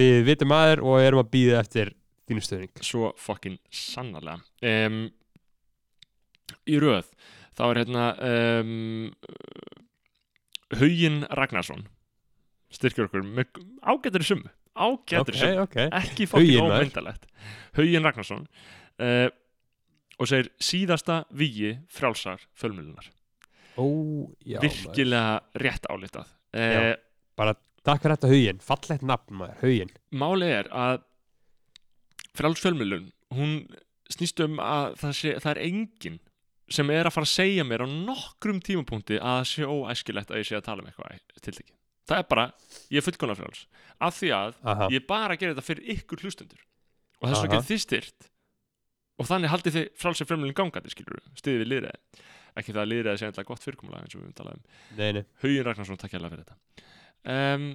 við 0.00 0.20
vitum 0.28 0.54
aður 0.56 0.84
og 0.86 1.02
erum 1.04 1.22
að 1.24 1.32
býða 1.34 1.60
eftir 1.60 1.94
þínu 2.30 2.44
stöðning 2.46 2.84
svo 2.86 3.10
fucking 3.18 3.58
sannarlega. 3.74 4.40
Um, 4.62 5.02
í 6.70 6.78
röð 6.82 7.10
þá 7.58 7.64
er 7.66 7.80
hérna 7.82 8.06
um, 8.30 9.10
Huginn 10.80 11.24
Ragnarsson 11.34 11.84
styrkir 12.70 13.08
okkur 13.08 13.26
með 13.26 13.60
ágættri 13.82 14.26
sumu 14.26 14.50
ágættri 14.78 15.34
Ok, 15.34 15.40
sumu, 15.40 15.64
ok. 15.66 15.78
Ekki 16.00 16.28
maður. 16.30 16.76
ómyndalegt 16.78 17.26
Huginn 17.78 18.06
Ragnarsson 18.06 18.46
uh, 19.02 19.26
og 20.20 20.30
segir 20.30 20.52
síðasta 20.62 21.24
vígi 21.34 21.74
frjálsar 21.90 22.44
fjölmjölunar 22.54 23.10
Ó, 23.76 23.84
já, 24.44 24.56
maður. 24.58 24.64
virkilega 24.66 25.62
rétt 25.62 25.86
álitað. 25.90 26.32
Uh, 26.50 26.94
bara 27.38 27.54
takk 27.86 28.02
fyrir 28.02 28.16
þetta 28.16 28.32
huginn, 28.32 28.64
fallegt 28.64 29.04
nafn 29.06 29.38
maður, 29.40 29.60
huginn. 29.62 29.92
Málið 30.10 30.56
er 30.56 30.72
að 30.74 31.04
frjáls 32.36 32.62
fjölmiðlun 32.64 33.06
hún 33.34 33.54
snýst 34.10 34.42
um 34.44 34.58
að 34.62 34.96
það, 35.00 35.14
sé, 35.20 35.34
það 35.42 35.52
er 35.52 35.62
enginn 35.68 36.18
sem 36.70 36.90
er 36.94 37.08
að 37.08 37.14
fara 37.16 37.26
að 37.26 37.34
segja 37.34 37.66
mér 37.66 37.84
á 37.86 37.88
nokkrum 37.90 38.60
tímapunkti 38.62 39.18
að 39.18 39.38
það 39.40 39.46
sé 39.50 39.68
óæskilegt 39.70 40.30
að 40.30 40.42
ég 40.42 40.48
sé 40.50 40.58
að 40.58 40.66
tala 40.68 40.84
um 40.84 40.90
eitthvað 40.90 41.42
tiltekki. 41.42 41.74
Það 42.10 42.22
er 42.22 42.26
bara, 42.30 42.44
ég 42.90 43.00
er 43.00 43.06
fullkonar 43.06 43.38
frjáls. 43.38 43.64
Af 44.02 44.16
því 44.18 44.30
að 44.34 44.52
Aha. 44.72 44.90
ég 44.94 45.06
bara 45.06 45.36
gera 45.38 45.54
þetta 45.54 45.66
fyrir 45.66 45.96
ykkur 45.96 46.22
hlustendur. 46.24 46.62
Og 47.20 47.28
þess 47.28 47.42
vegna 47.44 47.58
getið 47.58 47.70
þið 47.70 47.82
styrt 47.84 48.30
og 49.20 49.28
þannig 49.28 49.52
haldið 49.52 49.76
þið 49.76 49.88
frálsir 50.00 50.28
fjölmiðlun 50.30 50.56
gangandi 50.56 50.92
skilur 50.94 51.20
stiðið 51.36 51.62
við 51.62 51.70
liðræði 51.74 52.22
ekki 52.56 52.72
það 52.74 52.82
að 52.82 52.90
liðræði 52.92 53.20
sé 53.22 53.28
eitthvað 53.30 53.48
gott 53.52 53.64
fyrirkomulega 53.66 54.02
eins 54.06 54.16
og 54.16 54.24
við 54.24 54.34
um. 54.40 54.64
Nei, 54.98 55.22
Huginn 55.44 55.66
Ragnarsson, 55.68 56.00
takk 56.00 56.16
hérlega 56.16 56.34
fyrir 56.34 56.46
þetta. 56.48 56.86
Um, 57.30 57.66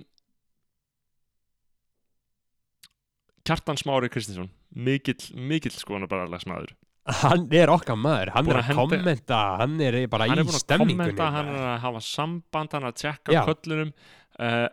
Kjartan 3.46 3.78
Smári 3.78 4.10
Kristinsson 4.10 4.50
mikill, 4.76 5.20
mikill 5.38 5.76
skoðan 5.76 6.08
bara 6.10 6.26
lagsmaður 6.32 6.74
Hann 7.22 7.44
er 7.54 7.70
okkar 7.70 7.98
maður, 8.02 8.32
hann 8.34 8.48
er 8.50 8.58
að 8.58 8.66
henda- 8.72 8.82
kommenta 8.82 9.40
hann 9.62 9.76
er 9.86 9.98
bara 10.10 10.26
hann 10.26 10.40
í 10.40 10.42
er 10.42 10.48
búin 10.48 10.58
að 10.58 10.64
stemningunni 10.64 11.12
kommenta, 11.14 11.28
hann 11.36 11.52
er 11.54 11.68
að 11.76 11.76
hafa 11.84 12.02
samband 12.02 12.74
hann 12.74 12.88
er 12.88 12.90
að 12.90 12.96
tjekka 13.04 13.44
köllunum. 13.46 13.92
Uh, 14.40 14.66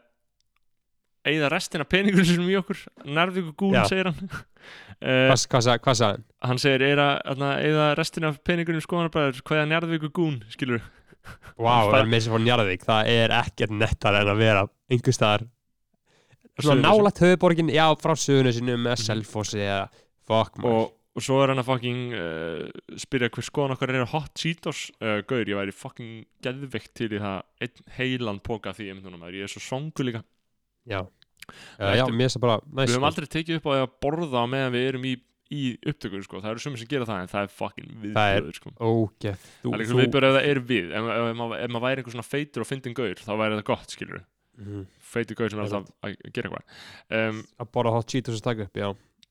eigða 1.26 1.50
restina 1.52 1.84
peningur 1.86 2.24
sem 2.26 2.42
í 2.50 2.56
okkur. 2.58 2.80
Nærvíku 3.06 3.70
Já. 3.74 3.84
segir 3.90 4.10
hann. 4.10 4.30
Uh, 5.02 5.28
Hvað, 5.32 5.46
hvað, 5.50 5.62
sa- 5.66 5.78
hvað 5.82 5.96
sagði 5.98 6.16
hann? 6.16 6.24
hann 6.48 6.58
segir 6.62 6.82
er 6.86 7.00
að 7.02 7.40
eigða 7.58 7.86
restina 7.98 8.28
af 8.30 8.40
peningunum 8.46 8.82
skoðanabræður 8.84 9.40
hvaða 9.48 9.64
nærvíku 9.70 10.10
gún 10.14 10.36
skilur 10.52 10.82
Vá, 11.58 11.86
Bara- 11.86 12.00
en 12.02 12.10
með 12.10 12.24
sem 12.24 12.32
fór 12.34 12.42
Njarðvík, 12.42 12.82
það 12.86 13.10
er 13.10 13.34
ekkert 13.36 13.74
nettar 13.78 14.16
en 14.20 14.30
að 14.32 14.40
vera 14.42 14.62
einhver 14.90 15.14
staðar 15.14 15.44
nálægt 16.62 17.20
höfuborgin, 17.22 17.70
já, 17.72 17.86
frá 17.98 18.14
Suðunisinu 18.18 18.74
með 18.76 18.96
Mhm. 18.98 19.04
Selfossi 19.06 19.58
eða 19.62 19.88
fuck 20.26 20.58
og, 20.64 20.92
og 21.16 21.22
svo 21.22 21.40
er 21.42 21.48
hann 21.52 21.62
að 21.62 21.68
fucking 21.70 22.02
uh, 22.14 22.96
spyrja 22.98 23.30
hver 23.32 23.46
skoðan 23.46 23.74
okkar 23.76 23.90
er 23.94 24.04
hot 24.12 24.30
Cheetos. 24.38 24.90
Uh, 25.00 25.20
gaur, 25.26 25.42
ég 25.46 25.58
væri 25.58 25.72
fucking 25.74 26.24
geðveikt 26.44 26.92
til 26.94 27.10
í 27.16 27.18
það 27.22 27.42
einn 27.66 27.86
heilan 27.98 28.40
póka 28.40 28.74
því 28.76 28.90
ég 28.92 29.42
er 29.46 29.50
svo 29.50 29.60
songu 29.62 30.06
líka 30.06 30.22
Já, 30.86 31.00
já, 31.78 32.04
Ættum- 32.04 32.16
mér 32.16 32.24
er 32.30 32.32
það 32.34 32.40
bara 32.40 32.56
næs, 32.62 32.88
við 32.88 32.94
höfum 32.94 33.02
sko. 33.02 33.06
aldrei 33.10 33.26
tekið 33.36 33.56
upp 33.60 33.66
á 33.66 33.72
að 33.82 33.92
borða 34.02 34.42
meðan 34.50 34.72
við 34.72 34.88
erum 34.88 35.04
í, 35.04 35.12
í 35.52 35.62
upptökur 35.86 36.22
sko. 36.24 36.40
það 36.40 36.50
eru 36.50 36.58
sumir 36.64 36.78
sem 36.78 36.88
gera 36.88 37.04
það 37.06 37.20
en 37.22 37.28
það 37.32 37.42
er 37.42 37.52
fucking 37.52 37.88
Það 37.92 38.02
viðbjöður 38.02 38.54
sko. 38.58 38.70
Þú, 38.80 39.70
það 39.70 39.74
er 39.74 39.82
eitthvað 39.82 40.00
viðbjöður 40.02 40.28
ef 40.28 40.34
það 40.36 40.48
er 40.52 40.60
við. 40.72 40.86
Ef, 40.92 41.02
ef, 41.02 41.12
ef, 41.12 41.54
ef 41.62 41.70
maður 41.70 41.84
væri 41.86 42.02
einhver 42.02 42.14
svona 42.16 42.28
feitur 42.32 42.60
og 42.64 42.66
fyndin 42.70 42.94
gaur 42.94 43.14
þá 43.22 43.32
væri 43.42 43.58
það 43.60 43.64
gott, 43.72 43.88
skilur 43.96 44.22
Mhm. 44.58 44.86
feitur 45.00 45.34
gaur 45.36 45.48
sem 45.50 45.58
er 45.60 45.64
Það 45.64 45.72
alltaf 45.72 45.94
að 46.04 46.32
gera 46.32 46.50
eitthvað. 46.50 47.28
Um, 47.28 47.44
að 47.60 47.70
borða 47.72 47.92
hot 47.96 48.06
Cheetos 48.12 48.36
og 48.36 48.42
taka 48.42 48.62
upp, 48.62 48.74
já. 48.76 48.88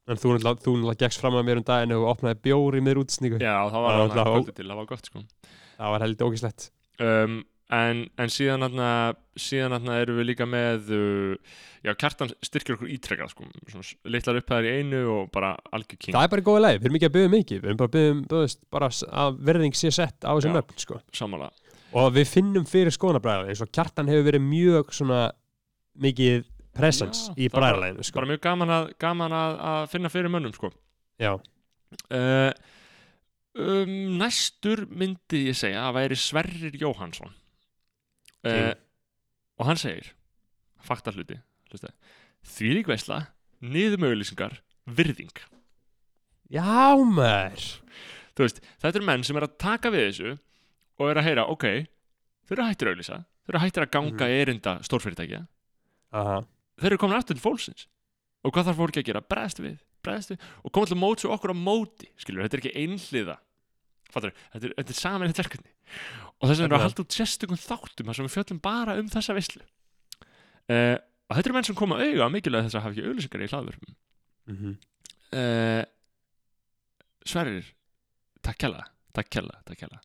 En 0.08 0.18
þú 0.18 0.38
náttúrulega- 0.42 0.98
gekkst 0.98 1.20
fram 1.22 1.34
að 1.38 1.46
mér 1.46 1.58
um 1.58 1.64
daginn 1.64 1.92
og 1.94 2.18
opnaði 2.18 2.42
bjór 2.42 2.74
í 2.74 2.82
mér 2.82 2.98
útsningu 2.98 3.38
já, 3.40 3.54
það 3.70 3.72
Það 3.72 3.82
var 3.82 3.98
var 3.98 4.10
það 4.10 4.18
alltaf- 4.18 4.34
kvöldi 4.46 4.56
til, 4.56 4.66
það 4.66 4.76
var 4.76 4.86
gott 4.86 5.06
sko 5.06 5.20
um, 7.72 7.78
en, 7.78 8.02
en 8.20 8.32
síðan 8.32 8.66
atna, 8.68 9.98
erum 10.02 10.20
við 10.20 10.28
líka 10.32 10.48
með 10.50 10.92
uh, 10.96 11.58
já, 11.86 11.94
kjartan 11.96 12.32
styrkir 12.44 12.76
okkur 12.76 12.92
ítrekkað 12.94 13.32
sko, 13.34 13.48
svona 13.72 14.14
litlar 14.14 14.40
upphæðar 14.42 14.68
í 14.68 14.74
einu 14.82 15.02
og 15.16 15.32
bara 15.34 15.54
algjör 15.74 15.98
king, 15.98 16.16
það 16.16 16.28
er 16.28 16.34
bara 16.36 16.46
góða 16.48 16.64
leið, 16.66 16.80
við 16.80 16.90
erum 16.90 17.00
ekki 17.00 17.10
að 17.10 17.16
byggja 17.18 17.34
mikið 17.36 17.62
við 17.62 17.72
erum 17.72 17.82
bara 17.82 17.92
að 17.92 17.98
byggja 17.98 18.14
um, 18.14 18.24
þú 18.32 18.42
veist, 18.44 18.62
bara 18.76 18.92
að 19.24 19.40
verðing 19.50 19.78
sé 19.80 19.94
sett 19.96 20.28
á 20.28 20.32
þessum 20.32 20.54
Já. 20.54 20.58
nöfn, 20.60 20.82
sko. 20.86 21.00
sammála. 21.22 21.52
Og 22.02 22.12
við 22.16 22.28
finnum 22.32 22.68
fyrir 22.70 22.96
skoðanabræðar 22.96 23.52
eins 23.52 23.64
og 23.64 23.72
kjartan 23.76 24.12
hefur 24.12 24.28
verið 24.30 24.46
mjög 24.46 24.94
svona 24.96 25.24
mikið 26.02 26.46
presence 26.78 27.32
Já, 27.32 27.36
í 27.36 27.50
bræðarleginu, 27.52 28.06
sko. 28.08 28.20
bara 28.22 28.32
mjög 28.32 28.44
gaman 28.46 28.76
að, 28.78 28.94
gaman 29.02 29.36
að, 29.36 29.58
að 29.72 29.90
finna 29.96 30.14
fyrir 30.14 30.32
mönnum 30.32 30.56
sko. 30.56 30.72
Já, 31.22 31.34
uh, 31.36 32.52
um, 33.60 33.92
næstur 34.22 34.86
myndi 34.88 35.48
ég 35.50 35.60
segja 35.60 35.90
að 35.90 35.98
væri 36.00 36.20
Sverrir 36.20 36.78
Jóhansson 36.80 37.36
uh, 38.46 38.74
og 39.60 39.66
hann 39.70 39.78
segir 39.78 40.12
fakta 40.82 41.12
hluti 41.14 41.38
þvílík 42.44 42.88
veisla, 42.90 43.28
niðurmögulýsingar 43.62 44.58
virðing. 44.90 45.32
Já 46.52 46.96
þú 48.36 48.44
veist, 48.48 48.62
þetta 48.82 48.98
eru 48.98 49.06
menn 49.08 49.24
sem 49.24 49.38
er 49.38 49.46
að 49.48 49.58
taka 49.62 49.92
við 49.94 50.08
þessu 50.10 50.32
og 51.00 51.10
er 51.12 51.20
að 51.22 51.28
heyra, 51.30 51.46
ok 51.54 51.66
þeir 52.50 52.58
eru 52.58 52.66
hættir 52.68 52.90
að 52.90 52.96
auðlýsa, 52.96 53.20
þeir 53.46 53.54
eru 53.56 53.62
hættir 53.64 53.86
að 53.86 53.92
ganga 53.94 54.26
Mhm. 54.26 54.42
erinda 54.42 54.74
stórfyrirtækja. 54.84 55.48
Aha. 56.12 56.42
þeir 56.82 56.92
eru 56.92 56.98
komin 56.98 57.18
aftur 57.18 57.36
til 57.38 57.44
fólksins. 57.46 57.88
Og 58.44 58.52
hvað 58.52 58.66
þarf 58.72 58.78
fólki 58.82 59.00
að 59.00 59.06
gera, 59.06 59.22
bregðast 59.22 59.60
við, 59.62 59.78
við. 60.32 60.40
Og 60.66 60.72
koma 60.74 60.86
til 60.90 60.98
móts 60.98 61.26
og 61.26 61.32
okkur 61.38 61.54
á 61.54 61.58
móti 61.62 62.10
skilur, 62.18 62.42
þetta 62.44 62.58
er 62.58 62.62
ekki 62.64 62.80
einhliða 62.82 63.38
fattur, 64.14 64.34
þetta 64.54 64.68
er, 64.70 64.74
þetta 64.80 64.94
er 64.96 65.00
saman 65.00 65.28
eitt 65.32 65.42
verkefni 65.42 65.72
og 65.72 66.50
þess 66.50 66.60
erum 66.60 66.62
við 66.62 66.66
að 66.66 66.72
Nefnilega. 66.72 66.84
halda 66.88 67.04
út 67.06 67.18
sérstökum 67.18 67.60
þáttum 67.62 68.10
þar 68.12 68.18
sem 68.20 68.28
við 68.28 68.36
fjöllum 68.36 68.62
bara 68.66 68.98
um 69.02 69.10
þessa 69.14 69.36
veislu 69.38 69.62
uh, 69.64 70.98
og 70.98 71.36
þetta 71.38 71.48
eru 71.50 71.56
menn 71.58 71.68
sem 71.70 71.78
koma 71.82 72.00
auga 72.02 72.28
á 72.28 72.34
mikilvæg 72.34 72.68
þess 72.68 72.78
að 72.80 72.86
hafa 72.86 72.96
ekki 72.96 73.08
auðlýsingar 73.10 73.46
í 73.48 73.52
hlaðvörfum 73.54 73.98
Mm 74.52 74.78
uh, 75.38 75.84
Sverrir 77.22 77.68
takk 78.42 78.58
kjalla, 78.64 78.82
takk 79.14 79.30
kjalla, 79.30 79.60
takk 79.68 79.84
kjalla 79.84 80.00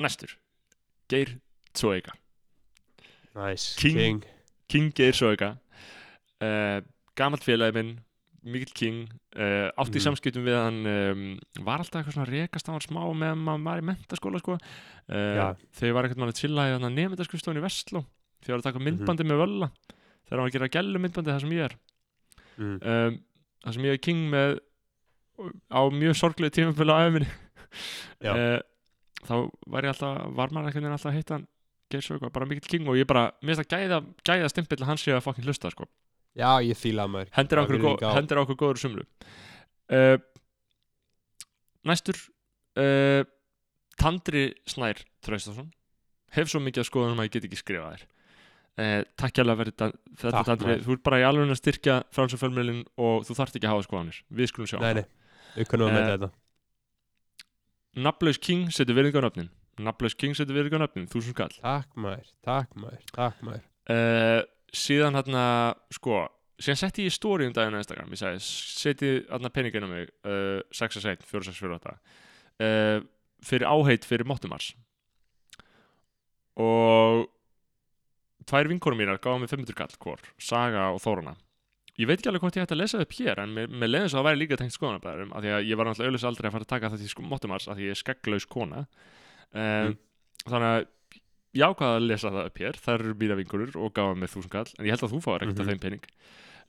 næstur 0.00 0.32
Geir 1.10 1.34
Tsoega 1.76 2.14
nice. 3.36 3.74
King. 3.78 3.98
King. 3.98 4.22
King 4.72 4.88
Geir 4.96 5.12
Tsoega 5.14 5.52
uh, 6.40 6.80
gamalt 7.18 7.44
félagi 7.44 7.76
minn 7.76 7.92
mikill 8.44 8.72
King 8.74 8.98
uh, 9.36 9.68
átti 9.76 9.98
í 9.98 10.00
Mhm. 10.00 10.06
samskiptum 10.06 10.44
við 10.46 10.56
hann 10.56 10.78
um, 10.86 11.24
var 11.66 11.78
alltaf 11.82 12.00
eitthvað 12.00 12.16
svona 12.16 12.30
rekast 12.30 12.66
hann 12.70 12.80
smá 12.80 13.02
meðan 13.12 13.42
maður 13.44 13.64
var 13.66 13.80
í 13.82 13.86
mentaskóla 13.90 14.40
sko. 14.40 14.56
uh, 14.56 15.34
Já. 15.36 15.46
þegar 15.76 15.92
var 15.94 16.04
eitthvað 16.08 16.22
mann 16.22 16.32
að 16.32 16.40
chilla 16.40 16.66
í 16.68 16.72
hann 16.78 16.94
nefndaskrifstofun 16.96 17.60
í 17.60 17.64
Vestló 17.64 18.04
þegar 18.40 18.54
var 18.56 18.60
að 18.62 18.68
taka 18.70 18.84
myndbandi 18.86 19.24
með 19.28 19.40
völla 19.44 19.68
þegar 20.24 20.36
hann 20.36 20.40
var 20.44 20.48
að 20.50 20.56
gera 20.56 20.72
gælu 20.78 20.98
myndbandi 21.04 21.30
það 21.34 21.40
sem 21.40 21.56
ég 21.58 21.64
er 21.68 21.76
Mm. 22.60 22.76
um, 22.82 23.14
það 23.64 23.72
sem 23.74 23.84
ég 23.84 23.92
er 23.94 24.02
king 24.04 24.18
með 24.30 24.58
á 25.72 25.80
mjög 25.88 26.16
sorglega 26.18 26.52
tímafélag 26.52 26.96
á 27.00 27.26
Já. 28.20 28.32
uh, 28.34 28.60
þá 29.24 29.34
var 29.66 29.82
ég 29.86 29.92
alltaf 29.94 30.34
var 30.36 30.48
maður 30.52 30.74
veginn 30.74 30.92
alltaf 30.92 31.12
að 31.12 31.16
hitta 31.20 31.34
hann 31.38 31.46
Geir 31.90 32.02
Sögva, 32.06 32.28
bara 32.30 32.46
mikill 32.46 32.68
king 32.70 32.86
og 32.86 32.94
ég 32.94 33.06
bara 33.08 33.32
mér 33.42 33.56
finnst 33.58 33.64
að 33.66 33.80
gæða, 33.80 33.96
gæða 34.22 34.50
stimpill 34.52 34.78
að 34.84 34.86
hann 34.92 35.00
sé 35.00 35.10
að 35.10 35.24
fokkin 35.24 35.42
hlusta 35.48 35.70
sko. 35.72 35.88
Já, 36.38 36.50
ég 36.62 36.78
hendir 37.34 37.58
á 37.58 37.62
Það 37.62 37.66
okkur, 37.66 37.80
gó, 37.82 37.92
á- 38.06 38.14
á 38.38 38.42
okkur 38.44 38.58
góður 38.62 38.80
sumru 38.82 39.04
uh, 39.90 40.16
næstur 41.90 42.18
uh, 42.78 43.24
Tandri 44.00 44.46
Snær 44.70 45.02
Traustason. 45.24 45.68
Hef 46.32 46.48
svo 46.48 46.60
mikið 46.62 46.84
að 46.84 46.88
skoða 46.88 47.12
um 47.12 47.20
að 47.20 47.26
ég 47.28 47.34
get 47.34 47.46
ekki 47.50 47.58
skrifað 47.60 47.96
þér. 47.98 48.04
Uh, 48.80 49.00
takk 49.18 49.34
hjá 49.36 49.42
að 49.44 49.58
verið 49.60 49.74
þetta 49.82 50.30
Takk, 50.30 50.46
Tandri, 50.46 50.68
maður. 50.70 50.84
þú 50.86 50.94
ert 50.94 51.02
bara 51.10 51.18
í 51.20 51.24
alveg 51.26 51.50
að 51.52 51.58
styrkja 51.60 51.96
frálsum 52.16 52.40
fjölmjölin 52.40 52.78
og 53.02 53.26
þú 53.28 53.36
þarft 53.36 53.58
ekki 53.58 53.68
að 53.68 53.74
hafa 53.74 53.86
skoðanir. 53.88 54.20
Við 54.40 54.50
skulum 54.52 54.70
sjá. 54.70 54.78
Nei, 54.80 54.92
nei, 55.00 55.04
við 55.58 55.68
kunnum 55.72 55.90
að 55.90 55.96
með 55.98 56.12
þetta. 56.14 56.30
Nafnlaus 58.06 58.38
King 58.46 58.70
setur 58.72 58.96
virðingar 58.96 59.26
nöfnin. 59.26 59.50
Nafnlaus 59.84 60.16
King 60.22 60.38
setur 60.38 60.56
virðingar 60.56 60.84
nöfnin, 60.84 61.08
þúsund 61.10 61.36
kall 61.36 61.52
takk 61.58 61.98
maður, 61.98 62.30
takk 62.46 62.72
maður, 62.78 63.04
takk 63.16 63.44
maður. 63.44 63.66
Uh, 63.90 64.40
síðan 64.76 65.18
hérna 65.18 65.44
sko, 65.94 66.22
síðan 66.60 66.80
setti 66.82 67.06
ég 67.06 67.12
í 67.12 67.16
story 67.16 67.48
um 67.48 67.56
daginn 67.56 67.78
á 67.78 67.82
Instagram, 67.82 68.12
ég 68.14 68.20
sagði, 68.20 68.44
seti 68.44 69.12
hérna 69.26 69.52
peningin 69.54 69.86
á 69.86 69.90
mig, 69.90 70.12
uh, 70.24 70.60
661 70.76 71.26
4648 71.30 71.96
uh, 72.64 73.04
fyrir 73.46 73.68
áheit 73.68 74.06
fyrir 74.08 74.28
Mottumars 74.28 74.72
og 76.60 77.28
tvær 78.50 78.68
vinkorum 78.68 79.00
mínar 79.00 79.20
gáða 79.22 79.44
mig 79.44 79.52
500 79.52 79.78
kall 79.78 79.96
hvor, 80.02 80.20
Saga 80.40 80.90
og 80.94 81.00
Þóruna 81.02 81.36
ég 82.00 82.08
veit 82.08 82.20
ekki 82.20 82.30
alveg 82.30 82.44
hvort 82.44 82.56
ég 82.56 82.64
ætti 82.64 82.76
að 82.76 82.80
lesa 82.80 82.98
það 82.98 83.06
upp 83.06 83.16
hér 83.18 83.40
en 83.42 83.56
með 83.56 83.90
leiðins 83.90 84.14
að 84.14 84.20
það 84.20 84.26
væri 84.28 84.40
líka 84.40 84.58
tengt 84.60 84.76
skoðanabæðurum 84.76 85.34
af 85.34 85.44
því 85.44 85.52
að 85.56 85.66
ég 85.68 85.78
var 85.80 85.88
náttúrulega 85.88 86.10
auðvitað 86.10 86.30
aldrei 86.30 86.48
að 86.48 86.54
fara 86.54 86.66
að 86.66 86.72
taka 86.72 86.90
þetta 86.94 87.06
í 87.06 87.12
sko, 87.12 87.24
Mottumars 87.26 87.66
af 87.68 87.76
því 87.76 87.88
ég 87.88 87.94
er 87.94 88.00
skegglaus 88.00 88.46
kona. 88.48 88.84
Um, 89.50 89.96
þannig 90.46 90.68
að 90.70 90.86
ég 91.54 91.64
ákvaða 91.66 91.96
að 91.98 92.06
lesa 92.06 92.30
það 92.30 92.46
upp 92.50 92.58
hér. 92.62 92.78
Þær 92.84 93.00
eru 93.00 93.14
mína 93.20 93.36
vinkurur 93.40 93.76
og 93.76 93.92
gáða 93.96 94.18
með 94.20 94.34
þúsund 94.34 94.50
kall 94.54 94.70
en 94.78 94.86
ég 94.86 94.94
held 94.94 95.02
að 95.06 95.14
þú 95.14 95.20
fáir 95.24 95.42
ekkert 95.42 95.58
Mhm. 95.58 95.60
af 95.60 95.70
þeim 95.72 95.80
pening. 95.80 96.04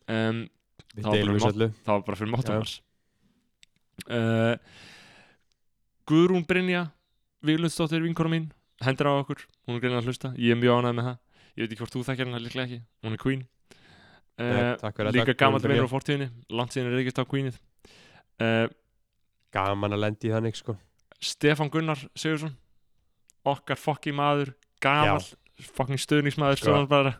Um, 0.07 0.49
Það 0.91 1.11
var 1.11 1.51
öllu. 1.51 1.67
það 1.85 1.93
var 1.93 2.01
bara 2.07 2.17
fyrir 2.19 2.31
máttumars 2.33 2.81
uh, 4.09 4.55
Guðrún 6.09 6.45
Brynja 6.47 6.87
Víglundsdóttir 7.45 8.01
vinkona 8.03 8.29
mín 8.33 8.49
hendur 8.81 9.07
á 9.09 9.13
okkur, 9.21 9.43
hún 9.67 9.77
er 9.77 9.81
greinlega 9.83 10.01
að 10.01 10.07
hlusta. 10.09 10.29
Ég 10.41 10.51
er 10.55 10.57
mjög 10.59 10.81
ánægð 10.81 10.95
með 10.97 11.05
það, 11.07 11.17
ég 11.53 11.61
veit 11.61 11.71
ekki 11.71 11.81
hvort 11.81 11.93
þú 11.95 12.01
þekkir 12.07 12.25
hana 12.29 12.39
líklega 12.41 12.65
ekki, 12.65 12.79
hún 13.05 13.13
er 13.13 13.21
queen. 13.21 13.41
Nei, 14.41 14.49
uh, 14.49 14.75
takk 14.81 14.95
fyrir 14.97 15.13
líka 15.13 15.35
Guðrún 15.37 15.61
vinnur 15.61 15.67
Brynja. 15.69 15.85
á 15.85 15.93
fortíðinni. 15.93 16.27
Langt 16.49 16.73
síðan 16.73 16.89
er 16.89 16.95
reykist 16.97 17.21
á 17.21 17.25
queenið. 17.29 17.59
Uh, 18.41 18.67
gaman 19.53 19.93
að 19.93 20.01
lendi 20.01 20.29
í 20.29 20.33
þannig 20.33 20.57
sko. 20.57 20.77
Stefán 21.21 21.69
Gunnar 21.69 22.01
Sigursson 22.17 22.55
okkar 23.45 23.77
fokki 23.77 24.11
maður 24.17 24.53
gamal, 24.83 25.21
fokking 25.77 26.01
stuðningsmaður 26.01 26.61
Sko. 26.61 26.81
bara 26.89 27.15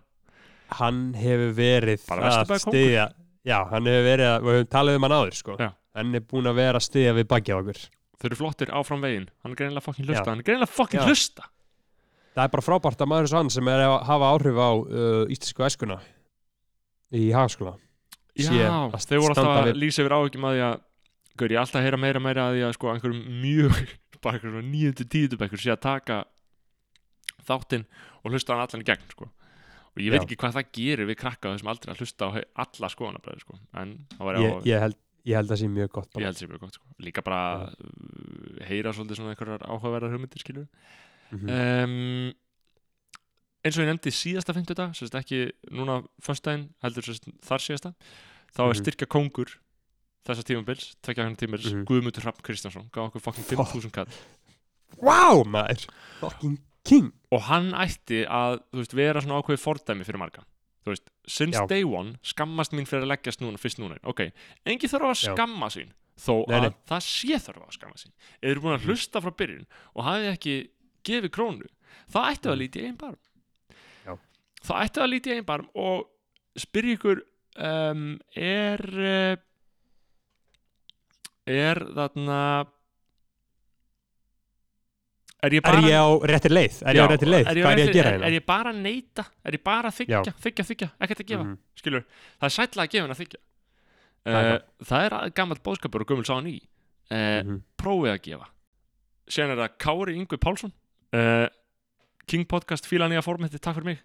hann 0.79 1.01
hefur 1.19 1.55
verið 1.57 2.05
að 2.15 2.53
stiðja 2.63 3.07
já, 3.47 3.57
hann 3.71 3.89
hefur 3.89 4.05
verið 4.07 4.29
að, 4.29 4.45
við 4.45 4.59
höfum 4.59 4.69
talað 4.71 4.99
um 4.99 5.07
hann 5.07 5.17
áður 5.17 5.39
sko. 5.39 5.57
Hann 5.91 6.15
er 6.15 6.23
búin 6.23 6.47
að 6.47 6.61
vera 6.61 6.79
að 6.79 6.87
stiðja 6.87 7.15
við 7.17 7.25
bakið 7.33 7.51
á 7.51 7.59
okkur. 7.59 7.79
Þau 8.21 8.27
eru 8.29 8.37
flottir 8.39 8.69
áfram 8.71 9.01
veginn. 9.03 9.25
Hann 9.43 9.51
er 9.51 9.59
greinilega 9.59 9.83
fokkin 9.83 10.05
hlusta, 10.07 10.23
Já. 10.23 10.29
hann 10.29 10.39
er 10.43 10.47
greinilega 10.47 10.71
fokkin 10.71 11.01
Já. 11.01 11.07
hlusta 11.09 11.49
það 12.31 12.45
er 12.45 12.53
bara 12.53 12.65
frábært 12.65 13.03
að 13.03 13.09
maður 13.11 13.31
og 13.31 13.39
hann 13.41 13.53
sem 13.53 13.71
er 13.71 13.83
að 13.85 13.95
hafa 14.07 14.29
áhrif 14.35 14.59
á 14.59 14.71
uh, 14.71 15.23
íslensku 15.33 15.65
æskuna 15.67 15.97
í 17.11 17.25
hagaskóla 17.35 17.75
Já, 18.39 18.47
þeir 18.95 19.19
voru 19.19 19.33
alltaf 19.35 19.57
að 19.65 19.73
lýsa 19.75 20.05
yfir 20.05 20.15
áhyggjum 20.15 20.47
að 20.47 20.55
því 20.55 20.63
að 20.69 20.77
Gaur, 21.39 21.51
ég 21.51 21.61
alltaf 21.61 21.83
heyra 21.83 21.97
meira 21.99 22.21
meira 22.23 22.45
að 22.47 22.57
því 22.57 22.63
að 22.67 22.73
sko 22.77 22.91
einhverjum 22.91 23.41
mjög 23.41 23.75
bara 24.23 24.37
einhverjum 24.37 24.71
nýjöndu 24.71 25.07
tíðubekkur 25.11 25.61
sé 25.63 25.73
að 25.73 25.81
taka 25.83 26.21
þáttinn 27.47 27.85
og 28.23 28.31
hlusta 28.31 28.53
hann 28.53 28.63
allan 28.65 28.81
í 28.83 28.89
gegn 28.91 29.07
sko. 29.11 29.29
og 29.91 29.99
ég 29.99 30.11
veit 30.13 30.21
Já. 30.21 30.25
ekki 30.27 30.37
hvað 30.39 30.53
það 30.55 30.71
gerir 30.77 31.07
við 31.09 31.17
krakka 31.19 31.51
þessum 31.51 31.67
aldrei 31.73 31.91
að 31.93 31.99
hlusta 31.99 32.27
á 32.27 32.29
alla 32.63 32.87
skoðanabræður 32.93 33.41
sko. 33.45 33.59
en 33.75 33.95
það 34.17 34.25
var 34.29 34.35
ég, 34.41 34.65
ég, 34.71 34.79
held, 34.79 34.97
ég 35.25 35.35
held 35.35 35.49
að 35.49 35.55
það 35.55 35.61
sé 35.61 35.67
mjög 35.75 35.91
gott 35.91 36.11
sér 36.15 36.47
mjög 36.51 36.59
gott 36.65 36.73
sko. 36.79 36.85
líka 36.99 37.21
bara 37.25 37.41
uh, 37.67 38.65
heyra 38.69 38.93
svolítið 38.93 39.19
svona 39.19 39.33
einhverjar 39.35 39.65
áhugaverðar 39.67 40.13
hugmyndir 40.15 40.39
skilur 40.45 40.67
Mhm. 41.31 41.47
um, 41.47 42.33
eins 43.63 43.77
og 43.77 43.83
ég 43.85 43.87
nefndi 43.91 44.11
síðasta 44.11 44.51
fimmtudag, 44.57 44.91
sérst 44.97 45.15
ekki 45.15 45.51
núna 45.71 46.01
föstudaginn, 46.19 46.69
heldur 46.83 47.05
sérst 47.07 47.27
þar 47.45 47.61
síðasta 47.63 47.91
þá 48.51 48.61
er 48.65 48.73
Mhm. 48.73 48.79
styrkja 48.81 49.07
kóngur 49.07 49.53
þessa 50.27 50.43
tímabils, 50.43 50.95
tvekja 51.01 51.23
hann 51.23 51.35
tímabils 51.37 51.71
Mhm. 51.71 51.85
Guðmundur 51.85 52.21
Hrafn 52.25 52.41
Kristjánsson, 52.43 52.89
gaf 52.91 53.11
okkur 53.13 53.21
fucking 53.21 53.45
5.000 53.45 53.91
kall 53.91 54.07
Vá, 54.99 55.43
maður 55.45 55.87
Fucking 56.19 56.57
king 56.87 57.11
og 57.31 57.41
hann 57.47 57.71
ætti 57.77 58.23
að 58.25 58.59
veist, 58.73 58.93
vera 58.97 59.21
svona 59.21 59.39
ákveðið 59.41 59.61
fordæmi 59.63 60.05
fyrir 60.07 60.19
marga 60.21 60.43
þú 60.85 60.93
veist, 60.95 61.09
since 61.29 61.57
Já. 61.59 61.67
day 61.69 61.83
one 61.85 62.15
skammast 62.25 62.73
mín 62.73 62.87
fyrir 62.89 63.05
að 63.05 63.11
leggjast 63.13 63.41
núna, 63.43 63.59
fyrst 63.61 63.77
núna 63.79 63.99
ok, 64.03 64.31
engi 64.65 64.89
þarf 64.89 65.11
að 65.11 65.17
Já. 65.21 65.33
skamma 65.35 65.69
sín 65.69 65.91
þó 66.21 66.45
Nei, 66.49 66.57
að 66.57 66.61
nei. 66.65 66.71
það 66.89 67.03
sé 67.05 67.37
þarf 67.45 67.65
að 67.67 67.75
skamma 67.77 67.97
sín 68.01 68.11
eða 68.41 68.51
eru 68.51 68.61
búin 68.61 68.73
að 68.75 68.81
Mhm. 68.81 68.87
hlusta 68.89 69.21
frá 69.21 69.31
byrjun 69.37 69.67
og 69.95 70.03
hafið 70.05 70.31
ekki 70.33 70.55
gefið 71.05 71.31
krónu 71.37 71.67
það 72.11 72.31
ættu 72.33 72.49
að 72.49 72.55
Mhm. 72.55 72.61
líti 72.61 72.85
einn 72.85 72.97
barm 72.97 73.17
Já. 74.05 74.17
það 74.63 74.81
ættu 74.85 75.01
að 75.01 75.11
líti 75.13 75.31
einn 75.35 75.45
barm 75.45 75.69
og 75.75 76.07
spyrja 76.57 76.97
ykkur 76.97 77.21
um, 77.61 78.19
er 78.35 78.81
uh, 78.97 79.35
er 81.47 81.79
þarna 81.95 82.37
er 85.43 85.51
ég 85.55 85.61
Er 85.61 85.65
bara 85.65 85.81
ég 85.81 85.97
á 85.97 86.07
réttir 86.31 86.53
leið? 86.53 86.75
Er 86.85 86.95
ég 86.95 87.01
á 87.01 87.05
Já, 87.05 87.11
réttir 87.11 87.29
leið? 87.31 87.45
er 87.47 87.55
Hvað 87.61 87.71
er 87.71 87.79
ég 87.81 87.89
að 87.89 87.93
gera 87.95 88.09
er, 88.09 88.13
hérna? 88.17 88.27
er 88.27 88.35
ég 88.37 88.45
bara 88.45 88.71
að 88.73 88.81
neyta? 88.85 89.25
Er 89.45 89.51
ég 89.57 89.63
bara 89.63 89.89
að 89.91 89.95
þykja, 89.99 90.19
Já. 90.27 90.33
þykja, 90.45 90.65
þykja, 90.71 90.89
ekkert 91.01 91.21
að 91.23 91.29
gefa. 91.31 91.43
Mhm. 91.43 91.57
skilur, 91.81 92.03
það 92.41 92.47
er 92.49 92.55
sætla 92.57 92.83
að 92.85 92.91
gefa 92.95 93.05
en 93.09 93.15
að 93.15 93.21
þykja 93.23 93.39
Það 94.21 94.45
er 94.45 94.53
uh, 94.53 94.85
það. 94.85 95.05
er 95.05 95.13
að 95.17 95.33
gammalt 95.33 95.63
bóðskapur 95.65 96.01
og 96.01 96.07
gömul 96.11 96.25
sá 96.29 96.35
ný. 96.45 96.55
Uh, 97.11 97.41
Mhm. 97.41 97.61
prófið 97.81 98.11
að 98.13 98.21
gefa. 98.27 98.47
Síðan 99.27 99.51
er 99.51 99.57
það 99.63 99.77
Kári 99.81 100.13
Yngvi 100.19 100.37
Pálsson. 100.37 100.71
Uh, 101.11 101.47
King 102.27 102.45
Podcast 102.47 102.85
fíla 102.85 103.09
nýja 103.09 103.23
formætti, 103.25 103.57
takk 103.59 103.75
fyrir 103.79 103.85
mig. 103.85 103.99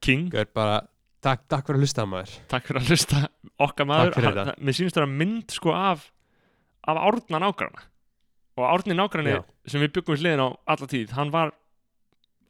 King, 0.00 0.30
bara 0.54 0.80
Takk, 1.24 1.46
takk 1.48 1.64
fyrir 1.66 1.78
að 1.78 1.84
hlusta 1.84 2.04
maður. 2.04 2.32
Takk 2.48 2.66
fyrir 2.68 2.80
að 2.82 2.88
hlusta. 2.92 3.28
Okkar 3.64 3.86
maður, 3.88 4.14
hann, 4.20 4.34
það, 4.34 4.58
mér 4.60 4.74
sýnist 4.76 4.96
það 4.98 5.08
mynd 5.08 5.50
sko 5.54 5.72
af 5.72 6.10
af 6.86 6.96
árna 7.00 7.38
nágrana 7.40 7.80
og 8.56 8.64
árni 8.70 8.94
nágrani 8.98 9.32
Já. 9.36 9.40
sem 9.66 9.80
við 9.82 9.92
byggum 9.96 10.14
við 10.16 10.22
hliðin 10.24 10.44
á 10.44 10.48
alla 10.74 10.86
tíð, 10.90 11.10
hann 11.16 11.32
var 11.34 11.52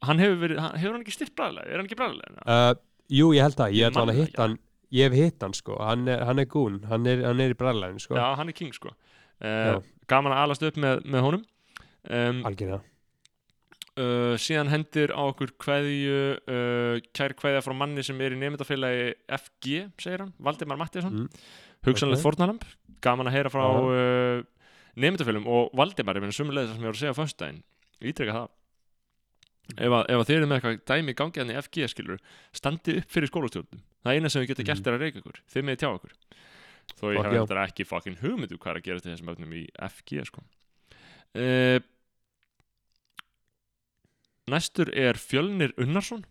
hann 0.05 0.19
hefur 0.21 0.37
verið, 0.43 0.59
hann, 0.61 0.75
hefur 0.77 0.93
hann 0.97 1.05
ekki 1.05 1.15
styrt 1.15 1.35
bræðlega 1.39 1.65
er 1.71 1.79
hann 1.81 1.87
ekki 1.89 1.97
bræðlega? 2.01 2.45
uh, 2.45 2.73
Jú, 3.09 3.31
ég 3.37 3.41
held 3.45 3.57
það, 3.59 3.73
Ég 3.73 3.81
ég 3.83 3.91
ætla 3.91 4.05
man 4.05 4.15
hann. 4.37 4.55
Ég 4.95 5.09
hef 5.09 5.17
hitt 5.17 5.41
hann 5.43 5.53
sko, 5.57 5.75
hann 5.81 6.07
er, 6.07 6.21
hann 6.25 6.39
er 6.39 6.45
gún. 6.49 6.79
Hann 6.89 7.05
er, 7.09 7.19
hann 7.25 7.41
er 7.43 7.51
í 7.53 7.57
bræðlæðin 7.57 7.99
sko. 8.01 8.15
Já, 8.17 8.35
hann 8.37 8.49
er 8.49 8.55
king 8.57 8.71
sko. 8.73 8.93
Uh, 9.43 9.81
gaman 10.09 10.31
að 10.33 10.41
alast 10.45 10.63
upp 10.63 10.77
með, 10.79 11.01
með 11.09 11.25
honum. 11.25 11.43
Um, 12.09 12.39
Algjörða 12.47 12.79
uh, 13.97 14.35
síðan 14.41 14.69
hendir 14.71 15.13
á 15.15 15.21
okkur 15.25 15.53
kveðju 15.61 16.17
uh, 16.37 17.01
kær 17.17 17.33
kveðja 17.39 17.63
frá 17.65 17.75
manni 17.77 18.03
sem 18.05 18.19
er 18.23 18.35
í 18.35 18.39
nefndafélagi 18.41 19.07
FG, 19.39 19.75
segir 20.01 20.25
hann, 20.25 20.33
Valdimar 20.39 20.79
Mattiasson 20.81 21.25
Mm. 21.25 21.29
hugsanlegt 21.85 22.21
Ok. 22.21 22.25
fórnalamb 22.25 22.63
gaman 23.05 23.27
að 23.29 23.35
heyra 23.37 23.51
frá 23.53 23.65
Já. 24.95 25.01
nefndafélum 25.03 25.47
og 25.51 25.71
Valdimar, 25.75 26.15
ég 26.15 26.23
meina 26.23 26.35
sumulegð 26.35 26.71
sem 26.73 26.81
ég 26.81 26.87
var 26.87 26.95
að 26.95 27.01
segja 27.03 27.13
á 27.15 27.19
föstudaginn, 27.19 27.63
ítreka 28.01 28.35
það. 28.37 28.49
Ef 29.75 29.91
að, 29.97 30.03
ef 30.13 30.19
að 30.21 30.27
þið 30.29 30.35
eru 30.37 30.47
með 30.47 30.55
eitthvað 30.59 30.81
dæmi 30.91 31.11
í 31.11 31.17
gangi 31.19 31.39
hann 31.41 31.49
í 31.51 31.57
FG 31.59 31.87
skilur 31.89 32.19
standið 32.53 32.99
upp 33.01 33.09
fyrir 33.15 33.31
skólastjórnum. 33.31 33.81
Það 34.05 34.13
eina 34.19 34.29
sem 34.29 34.41
við 34.43 34.49
getum 34.51 34.63
Mhm. 34.63 34.69
gert 34.69 34.87
er 34.87 34.93
að 34.93 35.01
reyka 35.01 35.19
ykkur. 35.23 35.39
Þið 35.49 35.63
með 35.65 35.79
tjá 35.81 35.89
okkur 35.89 36.11
þó 36.95 37.05
ég 37.09 37.17
hef 37.25 37.49
þetta 37.49 37.63
ekki 37.65 37.85
fucking 37.89 38.17
hugmyndu 38.21 38.57
hvað 38.61 38.71
er 38.71 38.77
að 38.79 38.83
gerast 38.85 39.05
í 39.07 39.09
þessum 39.09 39.31
öfnum 39.33 39.53
í 39.57 39.63
FG 39.81 40.25
sko. 40.29 40.43
uh, 41.35 41.79
næstur 44.47 44.91
er 44.93 45.17
Fjölnir 45.17 45.73
Unnarsson. 45.81 46.23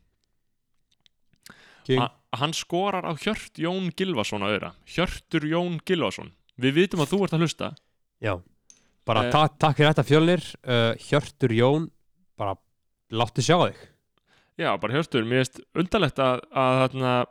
Hann 2.35 2.53
skorar 2.57 3.05
á 3.05 3.13
Hjört 3.19 3.59
Jón 3.61 3.91
Gilvason 3.97 4.41
á 4.43 4.49
öðra 4.49 4.71
Hjörtur 4.87 5.45
Jón 5.45 5.81
Gilvason 5.85 6.31
við 6.59 6.73
vitum 6.79 7.03
að 7.03 7.11
þú 7.13 7.19
ert 7.27 7.35
að 7.37 7.43
hlusta. 7.45 7.69
Já 8.23 8.39
Bara 9.05 9.27
Eh, 9.27 9.31
ta 9.35 9.43
takk 9.49 9.77
fyrir 9.77 9.91
þetta 9.93 10.05
fjölnir 10.09 10.45
uh, 10.65 10.95
Hjörtur 11.09 11.53
Jón 11.53 11.91
Bara 12.41 12.55
láttu 13.13 13.43
sjá 13.45 13.59
þig 13.67 13.83
já, 14.59 14.71
bara 14.81 14.95
Hjörtur, 14.95 15.25
mér 15.27 15.43
finnst 15.45 15.61
undarlegt 15.75 16.19
að, 16.23 16.41
að, 16.55 16.95
að, 17.03 17.27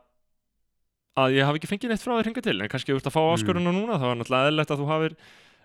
að 1.23 1.35
ég 1.37 1.45
hafi 1.47 1.59
ekki 1.61 1.69
fengið 1.71 1.93
neitt 1.93 2.03
frá 2.03 2.13
þér 2.17 2.29
hinga 2.29 2.43
til 2.43 2.55
en 2.61 2.69
kannski 2.71 2.91
þú 2.93 2.99
ert 2.99 3.07
að 3.09 3.15
fá 3.15 3.21
Mm. 3.23 3.31
áskoruna 3.37 3.71
núna 3.73 3.97
þá 4.01 4.05
er 4.11 4.17
náttúrulega 4.19 4.49
eðlilegt 4.51 4.73
að 4.75 4.81
þú 4.83 4.87
hafir 4.91 5.15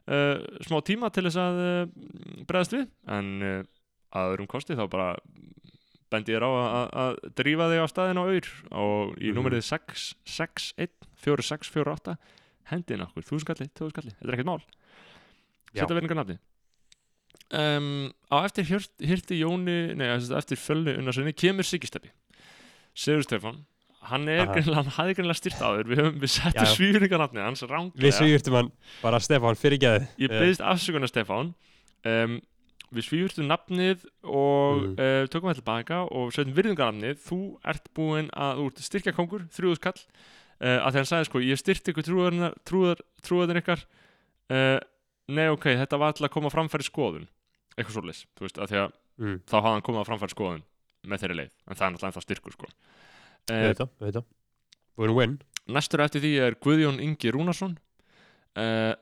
uh, 0.09 0.37
smá 0.69 0.79
tíma 0.87 1.11
til 1.13 1.25
þess 1.27 1.41
að 1.43 1.59
uh, 1.65 2.45
bregðast 2.49 2.77
við 2.79 2.87
en 3.19 3.31
að 4.09 4.33
öðrum 4.33 4.49
kosti 4.55 4.77
þá 4.79 4.85
bara 4.89 5.09
bendi 6.09 6.33
ég 6.33 6.41
á 6.41 6.49
að, 6.49 7.19
drífa 7.37 7.67
þig 7.69 7.83
á 7.85 7.87
staðin 7.93 8.21
á 8.23 8.25
auður 8.25 8.49
og 8.73 9.19
í 9.21 9.29
Mhm. 9.29 9.37
númerið 9.37 9.67
6, 9.69 10.07
6, 10.25 10.71
1, 10.81 10.95
4, 11.21 11.43
6, 11.51 11.69
4, 11.75 11.93
8 11.99 12.17
hendin 12.73 13.03
okkur, 13.05 13.27
þúskalli, 13.29 13.67
tóðskalli 13.77 14.15
þetta 14.15 14.29
er 14.31 14.37
ekkert 14.39 14.49
mál. 14.49 14.63
Setja 15.75 15.95
verðingar 15.95 16.21
nafni 16.23 16.39
um, 17.53 18.09
á 18.33 18.37
eftir 18.45 18.67
hirti 18.69 19.39
Jóni 19.43 19.79
nei, 19.99 20.07
eftir 20.17 20.61
fölni 20.61 20.97
unnarsinni 21.01 21.33
kemur 21.37 21.67
Sigisteppi 21.67 22.11
Sigur 22.99 23.25
Stefán 23.27 23.63
hann 24.09 24.29
er 24.31 24.47
greinlega, 24.49 24.83
hann 24.83 24.93
hafði 24.97 25.17
greinlega 25.19 25.39
styrt 25.41 25.59
við, 25.91 25.99
höfum, 26.01 26.21
við 26.23 26.31
Já, 26.31 26.35
settum 26.39 26.65
já. 26.69 26.75
svífringar 26.77 27.21
nafni 27.25 27.43
hans 27.45 27.63
Við 27.65 27.73
ránglega 27.75 28.15
svíurtum 28.19 28.57
hann 28.61 28.71
Bara 29.03 29.21
Stefán 29.21 29.59
fyrir 29.61 29.81
geði 29.83 30.07
ég 30.23 30.33
byggðist 30.33 30.63
afsökunar 30.65 31.11
Stefán. 31.11 31.51
Um, 32.07 32.39
við 32.95 33.05
svífurtum 33.05 33.49
nafnið 33.51 34.07
og 34.25 34.79
Mhm. 34.79 34.93
uh, 34.97 35.27
tökum 35.29 35.51
það 35.51 35.59
tilbaka 35.61 35.99
og 36.09 36.31
setjum 36.33 36.55
virðingarnafnið. 36.57 37.19
Þú 37.27 37.39
ert 37.69 37.91
búinn 37.99 38.31
að 38.33 38.63
þú 38.63 38.67
ert 38.71 38.79
styrkja 38.87 39.13
kongur, 39.19 39.43
þrjúðuskall 39.53 39.99
uh, 39.99 40.79
að 40.87 40.95
því 40.95 41.01
hann 41.03 41.11
sagði 41.11 41.29
sko, 41.29 41.43
ég 41.45 41.61
styrti 41.61 41.93
ykkur 41.93 42.07
trúðar, 42.65 43.03
trúðarinn 43.27 43.61
ykkar. 43.61 43.83
Uh, 44.49 44.79
nei 45.29 45.49
ok, 45.53 45.67
þetta 45.83 45.99
var 46.01 46.13
alltaf 46.13 46.29
að 46.29 46.35
koma 46.35 46.53
framfæri 46.53 46.87
skoðun. 46.87 47.29
Eitthvað 47.77 47.95
svoleiðis, 47.99 48.25
þú 48.39 48.47
veist, 48.47 48.59
að 48.59 48.73
því 48.73 48.81
að 48.83 48.93
mm. 49.23 49.37
þá 49.49 49.57
hafði 49.59 49.75
hann 49.75 49.85
komið 49.87 50.03
á 50.03 50.09
framfæri 50.09 50.35
skoðun 50.35 50.65
með 51.09 51.23
þeirri 51.23 51.37
leið, 51.39 51.51
en 51.69 51.79
það 51.79 51.85
er 51.87 51.93
náttúrulega 51.95 52.11
ennþá 52.13 52.25
styrkur 52.25 52.57
sko. 52.57 52.71
Það, 53.49 53.61
við 53.63 53.69
veit 54.09 54.17
það. 54.19 54.25
We're 54.99 55.09
gonna 55.13 55.19
win. 55.19 55.37
næstur 55.71 56.03
eftir 56.03 56.25
því 56.25 56.33
er 56.43 56.57
Guðjón 56.65 57.03
Ingi 57.05 57.31
Rúnarsson. 57.35 57.77
Uh, 58.59 58.95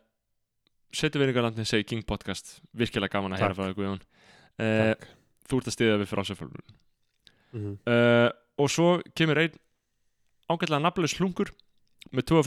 setjum 0.93 1.23
virðingarnafnið 1.25 1.71
segi 1.71 1.87
King 1.89 2.05
Podcast. 2.07 2.59
Virkilega 2.77 3.17
gaman 3.17 3.33
að 3.37 3.45
heyra 3.45 3.57
frá 3.57 3.65
þér 3.71 3.79
Guðjón. 3.79 4.03
Uh, 4.61 4.93
þú 5.49 5.62
ert 5.62 5.71
að 5.71 5.77
stiðja 5.79 6.01
við 6.03 6.11
frásöfölun 6.12 6.75
Mhm. 7.57 7.79
uh, 7.89 8.31
og 8.59 8.69
svo 8.69 9.01
kemur 9.17 9.39
einn 9.41 9.55
ágætlega 10.51 10.83
nafnlaus 10.83 11.15
slungur 11.17 11.53
með 12.12 12.27
2 12.29 12.43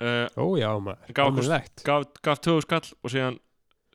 og 0.00 0.56
5 0.56 0.66
uh, 0.66 0.82
maður. 0.86 1.14
Almennilegt. 1.24 1.84
gaf, 1.86 2.10
gaf 2.24 2.42
20 2.46 2.66
skall 2.66 2.84
og 3.04 3.12
síðan 3.12 3.38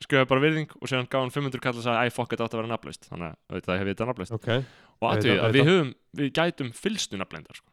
skrifaði 0.04 0.30
bara 0.30 0.44
virðing 0.44 0.74
og 0.78 0.90
síðan 0.92 1.08
gaf 1.10 1.24
hann 1.24 1.34
500 1.34 1.64
kall 1.64 1.78
og 1.80 1.86
sagði 1.86 2.10
æ 2.10 2.14
fokk 2.14 2.34
þetta 2.34 2.48
átt 2.48 2.58
að 2.58 2.62
vera 2.62 2.74
nafnlaust. 2.74 3.08
Þannig 3.10 3.32
að 3.32 3.38
auðvitað 3.56 3.80
hef 3.80 3.88
ég 3.90 3.96
þetta 3.96 4.10
nafnlaust. 4.12 4.36
Ok, 4.36 4.50
og 4.52 5.08
Auðvitað, 5.08 5.16
aðtöðu 5.16 5.46
að 5.46 5.56
við 5.56 5.70
höfum 5.72 5.94
við 6.20 6.34
gætum 6.40 6.74
fylstu 6.76 7.22
nafnleindar 7.22 7.62
sko. 7.62 7.72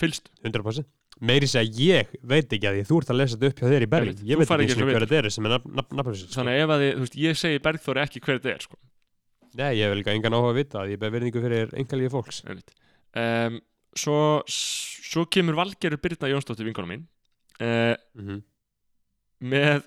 fylstu 0.00 0.32
100% 0.42 0.88
Meiri 1.20 1.48
segja 1.50 1.68
ég 1.76 2.12
veit 2.24 2.48
ekki 2.48 2.68
að 2.68 2.78
því 2.78 2.84
þú 2.88 2.98
ert 3.02 3.10
að 3.12 3.18
lesa 3.20 3.36
þetta 3.36 3.48
upp 3.50 3.58
hjá 3.60 3.66
þér 3.68 3.84
í 3.84 3.88
Einmitt, 3.90 4.20
Ég 4.24 4.38
veit 4.40 4.46
ekki 4.46 4.64
ekki 4.64 4.72
eins 4.72 4.72
og 4.72 4.80
eins 4.80 4.80
og 4.80 4.88
hver 4.88 5.04
þetta 5.04 5.18
er 5.18 5.34
sem 5.34 5.48
er 5.48 5.54
nafnlösið 5.80 6.22
sko. 6.22 6.36
þannig 6.38 6.54
að 6.54 6.62
ef 6.62 6.70
að 6.72 6.84
þið, 6.84 6.92
veist, 7.02 7.16
ég 7.20 7.40
segi 7.40 7.62
Bergþóri 7.66 8.02
ekki 8.04 8.22
hver 8.24 8.38
þetta 8.38 8.52
er 8.54 8.64
sko. 8.64 8.78
Nei, 9.60 9.72
ég 9.76 9.92
vil 9.92 10.04
engan 10.14 10.36
áhuga 10.38 10.52
að 10.54 10.60
vita 10.60 10.80
að 10.80 10.92
ég 10.94 11.02
ber 11.02 11.12
verðingu 11.12 11.42
fyrir 11.44 11.74
engalíði 11.82 12.12
fólks. 12.14 12.40
Um, 13.20 13.58
svo, 13.98 14.16
svo 14.48 15.26
kemur 15.28 15.58
Valgerur 15.58 16.00
Birna 16.00 16.30
Jónsdóttir 16.30 16.70
vinkona 16.70 16.88
mín 16.88 17.04
uh, 17.60 17.94
mm 18.14 18.26
-hmm. 18.26 18.42
með 19.40 19.84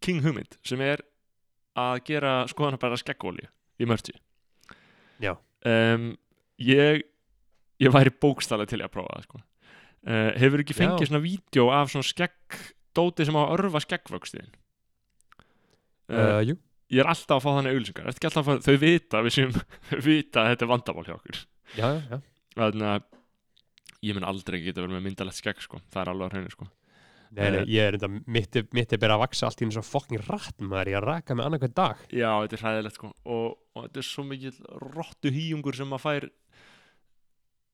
King 0.00 0.22
Hugmynd 0.24 0.58
sem 0.62 0.80
er 0.80 1.02
að 1.74 2.04
gera 2.04 2.34
skoðan 2.48 2.78
bara 2.78 2.96
skeggóli 2.96 3.48
í 3.80 3.86
mörti 3.86 4.14
Já. 5.18 5.36
um, 5.64 6.16
ég 6.58 7.02
ég 7.80 7.92
væri 7.92 8.10
bókstælega 8.10 8.70
til 8.70 8.82
að 8.82 8.92
prófa 8.94 9.16
það 9.16 9.22
sko. 9.22 9.38
uh, 10.06 10.30
hefur 10.38 10.60
ekki 10.60 10.74
Já. 10.74 10.80
fengið 10.82 11.08
svona 11.08 11.24
vídeo 11.24 11.70
af 11.70 11.90
svona 11.90 12.06
skeggdóti 12.06 13.24
sem 13.24 13.34
á 13.34 13.42
að 13.42 13.52
örfa 13.58 13.80
skeggvöxtiðin 13.80 14.52
uh, 16.10 16.18
uh, 16.18 16.42
Jú, 16.46 16.56
ég 16.90 17.00
er 17.00 17.10
alltaf 17.10 17.40
að 17.40 17.42
fá 17.42 17.50
þannig 17.58 17.90
að 18.24 18.44
fá, 18.44 18.54
þau 18.60 18.76
vita 18.78 19.22
við 19.22 19.32
sem 19.32 19.50
vita 20.10 20.44
að 20.44 20.54
þetta 20.54 20.64
er 20.64 20.72
vandamál 20.74 21.06
hjá 21.06 21.16
okkur 21.16 21.42
já, 21.74 21.88
já, 21.90 22.00
já 22.10 22.20
þannig 22.54 22.88
að 22.88 23.04
ég 24.04 24.16
mun 24.16 24.26
aldrei 24.28 24.60
geta 24.62 24.82
verið 24.82 24.98
með 24.98 25.06
myndalegt 25.08 25.38
skegg 25.38 25.62
sko. 25.64 25.80
það 25.92 26.02
er 26.02 26.10
alveg 26.12 26.28
á 26.28 26.32
hreinu 26.34 26.52
sko. 26.52 26.68
Nei, 27.34 27.48
nei, 27.50 27.62
ég 27.66 27.88
er 27.88 27.96
enda, 27.98 28.08
mitt, 28.30 28.54
er- 28.60 28.68
mitt 28.76 28.92
er 28.94 29.00
bara 29.02 29.16
að 29.16 29.24
vaksa 29.24 29.48
allt 29.48 29.58
í 29.62 29.66
einu 29.66 29.74
svo 29.74 29.82
fokkin 29.82 30.20
rætt 30.22 30.60
maður, 30.62 30.90
ég 30.92 30.98
er 30.98 31.02
að 31.02 31.08
raka 31.10 31.34
með 31.34 31.46
annað 31.48 31.62
hvern 31.64 31.74
dag 31.80 32.02
Já, 32.14 32.28
þetta 32.44 32.54
er 32.58 32.62
hræðilegt 32.64 32.98
sko 33.00 33.10
og, 33.24 33.46
og 33.74 33.86
þetta 33.88 34.02
er 34.02 34.06
svo 34.08 34.24
mikið 34.28 34.60
rottu 34.94 35.32
hýjungur 35.34 35.78
sem 35.80 35.90
maður 35.90 36.04
fær 36.04 36.26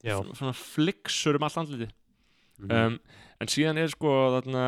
Já, 0.07 0.15
svona- 0.33 0.55
fliksur 0.57 1.37
um 1.37 1.45
allt 1.45 1.59
andliti 1.61 1.91
mhm. 2.63 2.71
um, 2.73 2.97
en 3.41 3.53
síðan 3.53 3.81
er 3.83 3.93
sko 3.93 4.15
þarna 4.39 4.65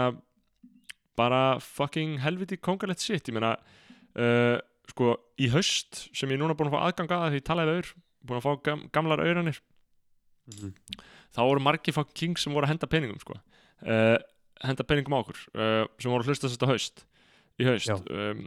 bara 1.16 1.40
fucking 1.60 2.18
helviti 2.24 2.56
kongalegt 2.60 3.00
shit 3.04 3.28
ég 3.28 3.36
meina 3.36 3.54
uh, 4.16 4.58
sko 4.92 5.14
í 5.40 5.48
haust 5.52 6.06
sem 6.16 6.28
ég 6.32 6.40
núna 6.40 6.56
búin 6.56 6.68
að 6.68 6.76
fá 6.76 6.84
aðgang 6.90 7.14
að 7.16 7.34
því 7.38 7.42
talaði 7.48 7.72
við 7.72 7.78
auður 7.80 7.92
búin 8.28 8.38
að 8.40 8.46
fá 8.46 8.52
gam, 8.68 8.88
gamlar 8.92 9.24
auðranir 9.24 9.60
Mhm. 10.42 10.72
þá 11.30 11.38
voru 11.46 11.60
margir 11.62 11.94
fucking 11.94 12.16
kings 12.18 12.42
sem 12.42 12.50
voru 12.52 12.66
að 12.66 12.72
henda 12.72 12.88
peningum 12.90 13.20
sko 13.22 13.36
uh, 13.38 14.16
henda 14.62 14.84
peningum 14.86 15.14
á 15.16 15.22
okkur 15.22 15.38
uh, 15.54 15.84
sem 15.98 16.10
voru 16.12 16.22
að 16.24 16.32
hlusta 16.32 16.50
þetta 16.52 16.68
haust 16.70 17.04
í 17.60 17.66
haust. 17.68 17.90
Um, 18.10 18.44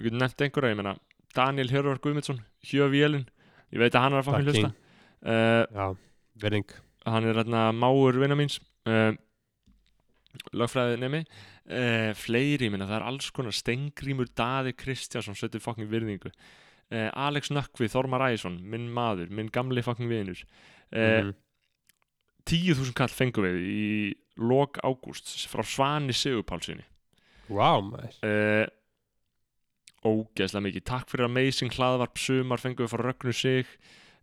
við 0.00 0.16
nefnt 0.16 0.44
einhverja 0.46 0.72
ég 0.74 0.78
meina 0.80 0.94
Daniel 1.36 1.68
Hjörvar 1.70 1.98
Guðmundsson 2.04 2.38
Hjö 2.64 2.86
Vélin 2.92 3.26
ég 3.74 3.82
veit 3.82 3.94
að 3.94 4.04
hann 4.06 4.16
er 4.16 4.22
að 4.22 4.28
Fucking. 4.30 4.48
hlusta. 4.48 4.70
Uh, 5.22 5.96
hann 7.08 7.26
er 7.28 7.40
hérna 7.40 7.66
máur 7.74 8.16
vinna 8.20 8.36
míns 8.38 8.58
uh, 8.88 9.12
lögfræði 10.56 10.98
nemi. 11.02 11.22
Uh, 11.68 12.14
fleiri, 12.16 12.68
ég 12.68 12.72
minna, 12.72 12.86
það 12.88 13.00
er 13.02 13.06
alls 13.10 13.28
konar 13.36 13.52
Stengrímur 13.56 14.30
Daði 14.38 14.72
Kristjánsson 14.78 15.36
setur 15.36 15.60
fokking 15.60 15.90
virðingu. 15.90 16.30
Uh, 16.88 17.10
Alex 17.12 17.50
Nökkvi, 17.52 17.90
Þormar 17.92 18.24
Æsson, 18.30 18.56
minn 18.64 18.86
maður 18.94 19.28
minn 19.36 19.50
gamli 19.52 19.82
fokking 19.84 20.08
vinur. 20.12 20.40
Uh, 20.88 21.28
Mhm. 21.28 21.34
10.000 22.48 22.94
kall 22.96 23.12
fengum 23.12 23.44
við 23.44 23.56
í 23.68 24.14
lok 24.38 24.78
ágúst 24.86 25.30
frá 25.50 25.62
Svani 25.66 26.14
Sigurpálsinni 26.14 26.84
Vá, 27.48 27.80
maður. 27.80 28.12
Uh, 28.22 28.66
ógeðslega 30.04 30.64
mikið. 30.66 30.84
Takk 30.86 31.08
fyrir 31.10 31.26
amazing 31.26 31.72
hlaðvarp. 31.74 32.18
Sumar 32.20 32.60
fengum 32.62 32.84
við 32.86 32.92
frá 32.92 33.02
Rögnu 33.06 33.32
Sig. 33.34 33.66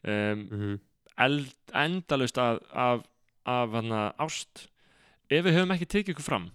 Um, 0.06 0.43
Mhm. 0.51 0.75
eld, 1.17 1.54
endalust 1.73 2.38
af, 2.38 2.60
af, 2.71 3.01
af 3.45 3.69
hana, 3.73 4.13
ást. 4.19 4.67
Ef 5.30 5.43
við 5.45 5.56
höfum 5.58 5.73
ekki 5.73 5.88
tekið 5.89 6.13
ykkur 6.13 6.23
fram 6.28 6.51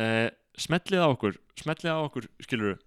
uh, 0.00 0.30
smellið 0.56 1.02
á 1.04 1.08
okkur 1.12 1.36
smellið 1.60 1.92
á 1.92 1.98
okkur, 2.06 2.26
skilur 2.40 2.78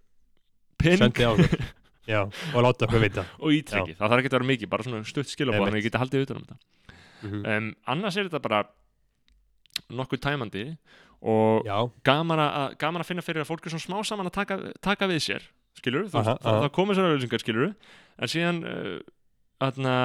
pening 0.81 0.97
Sendi 1.13 1.25
á 1.25 1.31
okkur. 1.35 1.61
Já, 2.09 2.23
og 2.25 2.63
láta 2.65 2.87
okkur 2.87 3.03
vita. 3.03 3.25
Og 3.37 3.53
ítrekki, 3.53 3.93
það 3.99 4.09
þarf 4.09 4.19
ekki 4.23 4.31
að 4.31 4.35
vera 4.39 4.49
mikið 4.49 4.69
bara 4.71 4.83
svona 4.87 5.05
stutt 5.05 5.29
skilabóð, 5.29 5.67
þannig 5.67 5.77
að 5.77 5.81
ég 5.83 5.87
geti 5.91 6.01
haldið 6.01 6.25
utan 6.25 6.37
um 6.41 6.45
þetta 6.49 6.59
Mhm. 7.19 7.45
um, 7.45 7.65
annars 7.91 8.15
er 8.17 8.29
þetta 8.29 8.39
bara 8.41 8.63
nokkuð 9.95 10.21
tæmandi 10.25 10.65
og 11.19 11.65
gaman 12.07 12.39
að, 12.39 12.75
gaman 12.79 13.03
að 13.03 13.09
finna 13.09 13.23
fyrir 13.25 13.43
að 13.43 13.49
fólk 13.49 13.65
er 13.67 13.73
svona 13.73 13.85
smá 13.87 13.97
saman 14.07 14.29
að 14.29 14.35
taka, 14.37 14.59
taka 14.85 15.09
við 15.11 15.23
sér 15.25 15.47
skilur, 15.79 16.07
þú 16.07 16.19
veist, 16.19 16.29
það, 16.43 16.59
það 16.63 16.71
komið 16.77 16.97
sér 16.99 17.09
auðlýsingar 17.09 17.43
skilur, 17.43 17.73
en 18.19 18.31
síðan 18.31 18.61
uh, 18.67 18.95
aðna, 19.67 19.95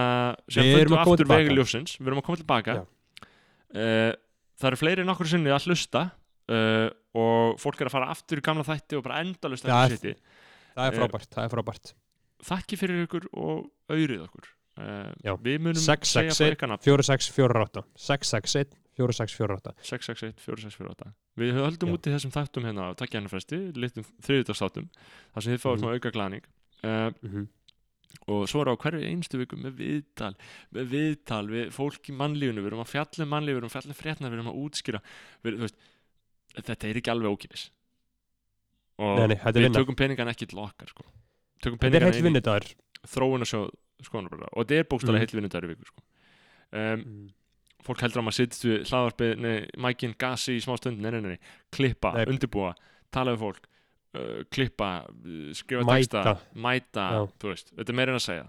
Við 0.48 0.58
síðan 0.58 0.74
að 0.74 0.90
koma 0.90 1.00
aftur 1.04 1.22
tilbaka. 1.22 1.40
vegi 1.44 1.56
ljósins 1.58 1.96
við 2.00 2.10
erum 2.10 2.20
að 2.22 2.26
koma 2.28 2.40
tilbaka 2.42 2.76
uh, 2.82 4.12
það 4.58 4.68
eru 4.70 4.80
fleiri 4.80 5.04
en 5.04 5.14
okkur 5.14 5.30
sinni 5.30 5.54
að 5.54 5.68
hlusta 5.70 6.04
uh, 6.10 6.88
og 7.14 7.60
fólk 7.62 7.82
er 7.82 7.90
að 7.90 7.94
fara 7.94 8.10
aftur 8.14 8.42
í 8.42 8.44
gamla 8.44 8.66
þætti 8.66 8.98
og 8.98 9.06
bara 9.06 9.22
endalust 9.22 9.66
Já, 9.68 9.76
eftir 9.84 10.00
sitti 10.00 10.14
það 10.74 10.88
er 10.88 10.94
Eh, 10.94 10.98
frábært, 10.98 11.30
það 11.30 11.44
er 11.46 11.52
frábært. 11.52 11.92
Þakki 12.44 12.76
fyrir 12.80 13.04
ykkur 13.06 13.26
og 13.38 13.60
auðrið 13.94 14.24
okkur. 14.24 14.48
Við 15.46 15.60
munum 15.62 15.78
661 15.78 16.34
segja 16.34 16.48
bara 16.48 16.56
ykkar 16.56 16.70
nafn 16.72 16.82
4648 16.82 17.84
661 17.94 18.72
4648 18.96 19.74
661 19.82 20.38
4648 20.38 21.12
við 21.40 21.52
höldum 21.58 21.88
Já. 21.90 21.94
út 21.96 22.06
í 22.06 22.12
þessum 22.14 22.32
þáttum 22.34 22.64
hérna 22.68 22.86
á 22.86 22.90
takkja 22.94 23.18
hennar 23.20 23.32
fresti, 23.34 23.58
litum 23.74 24.04
þriðdagsþáttum 24.22 24.88
þar 25.34 25.42
sem 25.42 25.52
þið 25.54 25.62
fáið 25.64 25.74
Mhm. 25.74 25.82
smá 25.82 25.94
auka 25.98 26.10
glaning 26.14 26.44
uh, 26.84 27.10
Mhm. 27.22 27.48
og 28.28 28.46
svo 28.48 28.60
er 28.62 28.70
á 28.70 28.74
hverju 28.78 29.02
einstu 29.10 29.38
viku 29.40 29.56
með 29.58 29.74
viðtal 29.82 30.34
með 30.72 30.84
viðtal 30.94 31.46
við 31.50 31.72
fólk 31.74 32.08
í 32.08 32.14
mannlífunu 32.14 32.62
við 32.62 32.70
erum 32.70 32.84
að 32.84 32.92
fjalla 32.94 33.24
um 33.26 33.32
mannlíf, 33.34 33.54
við 33.54 33.60
erum 33.62 33.70
að 33.72 33.76
fjalla 33.76 33.90
um 33.94 34.00
frétna 34.02 34.30
við 34.30 34.38
erum 34.38 34.52
að 34.52 34.60
útskýra 34.62 35.00
við, 35.44 35.58
veist, 35.64 35.76
þetta 36.54 36.88
er 36.88 37.00
ekki 37.02 37.10
alveg 37.10 37.34
ókipis 37.34 37.70
og 39.02 39.18
Nei, 39.18 39.26
nei, 39.34 39.36
við 39.42 39.62
vinna 39.66 39.80
tökum 39.80 39.96
peningan 39.98 40.28
ekki 40.30 40.46
til 40.46 40.58
okkar 40.62 40.86
sko. 40.88 41.02
tökum 41.60 41.78
peningan 41.82 42.12
heill 42.12 42.22
vinnudagur 42.22 42.70
þróunarsjóð 43.10 43.72
skoðanabræða 44.06 44.48
og 44.54 44.62
þetta 44.62 44.78
er 44.78 44.84
bókstæðlega 44.84 45.18
Mhm. 45.18 45.24
heill 45.26 45.36
vinnudagur 45.40 45.64
í 45.66 45.74
viku 45.74 45.86
sko. 45.90 46.02
um. 46.72 47.32
Fólk 47.84 48.00
heldur 48.04 48.22
að 48.22 48.26
maður 48.28 48.38
sittst 48.40 48.64
við 48.64 48.82
hlaðvarpið, 48.88 49.32
nei, 49.44 49.56
mækinn, 49.84 50.14
gasi 50.18 50.56
í 50.58 50.62
smá 50.64 50.76
stund, 50.80 51.00
nei, 51.04 51.10
nei, 51.14 51.20
nei, 51.20 51.38
klippa, 51.74 52.14
Nei. 52.16 52.24
undirbúa 52.32 52.74
tala 53.12 53.34
við 53.36 53.42
fólk, 53.44 53.66
uh, 54.16 54.42
klippa 54.50 54.90
skrifa 55.58 55.84
Mæta. 55.84 56.22
texta, 56.24 56.36
mæta 56.54 57.06
Já. 57.12 57.20
þú 57.40 57.50
veist, 57.52 57.72
þetta 57.76 57.92
er 57.94 57.98
meira 58.00 58.14
en 58.14 58.20
að 58.20 58.24
segja 58.28 58.46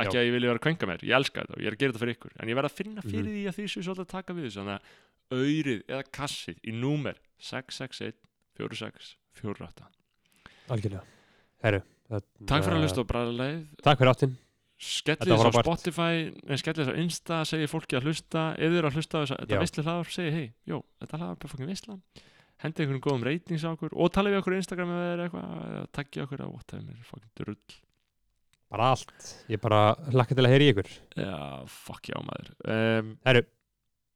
ekki 0.00 0.16
Já. 0.16 0.20
að 0.20 0.26
ég 0.26 0.32
vilja 0.34 0.48
vera 0.50 0.58
að 0.60 0.64
kvenka 0.66 0.86
mér, 0.88 1.02
ég 1.04 1.16
elska 1.20 1.42
þetta 1.44 1.54
og 1.56 1.60
ég 1.62 1.66
er 1.70 1.76
að 1.76 1.80
gera 1.84 1.92
þetta 1.92 2.02
fyrir 2.04 2.14
ykkur, 2.16 2.32
en 2.40 2.48
ég 2.48 2.56
verð 2.60 2.70
að 2.70 2.76
finna 2.80 3.02
fyrir 3.06 3.24
Mhm. 3.24 3.32
því 3.36 3.44
að 3.50 3.56
því 3.60 3.64
séu 3.70 3.82
svolítið 3.86 4.04
að 4.06 4.12
taka 4.16 4.34
við 4.34 4.44
þessu, 4.48 4.60
þannig 4.60 4.76
að 4.80 4.82
auðrið 5.30 5.80
eða 5.86 6.04
kassið 6.10 6.56
í 6.66 6.72
númer 6.74 7.14
661 7.38 8.14
46 8.58 9.16
48 9.40 9.86
Algjörlega 10.70 11.02
Herru 11.62 11.82
Takk 12.10 12.64
fyrir 12.66 12.76
að 12.76 12.82
hlusta 12.82 13.04
á 13.04 13.10
bræðarleið 13.10 13.58
Takk 13.86 13.98
fyrir 14.00 14.10
áttin 14.10 14.32
Skellið 14.80 15.34
þess 15.36 15.60
á. 15.60 15.60
Spotify 15.60 16.56
Skellið 16.56 16.86
þess 16.86 16.92
á 16.96 17.00
Insta, 17.02 17.38
segir 17.48 17.68
fólki 17.68 17.98
að 17.98 18.08
hlusta 18.08 18.46
Ef 18.56 18.70
þið 18.70 18.78
eru 18.80 18.90
að 18.90 18.96
hlusta 18.96 19.12
á 19.12 19.20
þess 19.20 19.34
að 19.34 19.42
þetta 19.42 19.60
veistli 19.60 19.84
hlaðar 19.84 20.12
segir 20.14 20.36
hei, 20.38 20.46
jó, 20.64 20.78
þetta 21.02 21.20
hlaðar 21.20 21.34
er 21.34 21.40
bara 21.42 21.52
fokkin 21.52 21.70
veistla 21.70 21.98
Hendi 22.60 22.84
einhvern 22.84 23.04
góðum 23.04 23.22
ratings 23.24 23.62
á 23.64 23.70
okkur 23.72 23.94
og 23.96 24.10
talið 24.12 24.34
við 24.34 24.42
okkur 24.42 24.56
á 24.56 24.60
Instagram 24.60 24.90
er 24.96 25.22
eitthvað 25.24 25.52
eða 25.68 25.84
taggið 25.96 26.24
okkur 26.26 26.42
á 26.44 26.48
whatever, 26.48 26.92
er 26.92 27.06
fokkin 27.08 27.30
drull. 27.40 27.76
Bara 28.70 28.90
allt. 28.94 29.30
Ég 29.50 29.62
bara 29.64 29.78
hlakka 30.12 30.36
til 30.36 30.44
að 30.44 30.52
heyri 30.52 30.66
í 30.68 30.74
ykkur. 30.74 30.90
Já, 31.16 31.38
fuck 31.72 32.10
já 32.12 32.18
maður. 32.20 32.52
Um, 32.68 33.14
Herru 33.24 33.46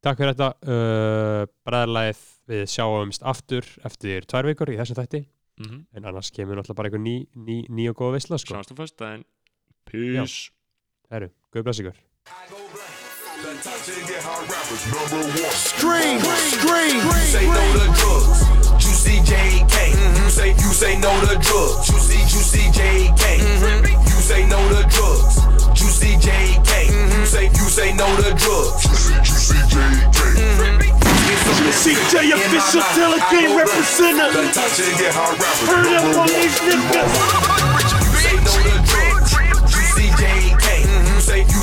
Takk 0.05 0.21
fyrir 0.21 0.35
þetta 0.35 0.49
uh, 0.69 1.47
Bræðarlæð 1.65 2.25
Við 2.53 2.67
sjáumst 2.69 3.25
aftur 3.25 3.69
eftir 3.89 4.27
tvær 4.29 4.51
vikur 4.51 4.73
í 4.75 4.77
þessum 4.77 4.99
þætti. 4.99 5.23
Mm 5.63 5.71
-hmm. 5.71 5.81
En 5.97 6.09
annars 6.11 6.31
kemur 6.35 6.59
náttúrulega 6.59 6.77
bara 6.77 6.91
einhver 6.91 7.01
ný, 7.01 7.17
ný, 7.33 7.65
ný 7.73 7.89
og 7.89 7.97
góða 7.97 8.19
veisla 8.19 8.39
sko. 8.39 8.61
Peace 9.85 10.51
Herru, 11.15 11.29
guð 11.55 11.63
bless 11.63 11.79
ykkur 11.79 11.95
The 11.95 13.53
top 13.63 13.79
10 13.87 14.07
get 14.11 14.23
hot 14.27 14.43
rappers, 14.51 14.83
number 14.91 15.23
one. 15.31 15.53
Scream, 15.55 16.19
scream. 16.51 16.97
You 17.07 17.13
say 17.31 17.47
no 17.47 17.63
to 17.77 17.87
drugs. 18.01 18.41
Juicy 18.83 19.23
JK. 19.23 19.77
You 19.95 19.95
mm-hmm. 19.95 20.29
say 20.29 20.51
you 20.59 20.71
say 20.75 20.99
no 20.99 21.13
to 21.23 21.39
drugs. 21.39 21.87
Juicy 21.87 22.19
Juicy 22.27 22.65
JK. 22.75 23.23
Mm-hmm. 23.39 23.95
You 24.11 24.19
say 24.27 24.43
no 24.51 24.59
to 24.75 24.83
drugs. 24.91 25.39
Juicy 25.79 26.19
JK. 26.19 26.91
You 26.91 26.99
mm-hmm. 26.99 27.25
say 27.31 27.47
you 27.47 27.67
say 27.79 27.95
no 27.95 28.09
to 28.19 28.35
drugs. 28.35 28.83
Juicy 28.83 29.15
Juicy 29.23 29.61
JK. 29.71 30.25
CJ 31.85 32.33
official 32.35 32.83
delegate 32.99 33.55
representative. 33.55 34.35
The 34.35 34.53
top 34.57 34.71
10 34.73 34.99
get 34.99 35.15
hot 35.15 35.39
rappers, 35.39 35.69
Turn 35.69 35.95
up 35.95 36.17
on 36.17 36.27
these 36.27 36.59
niggas. 36.59 37.54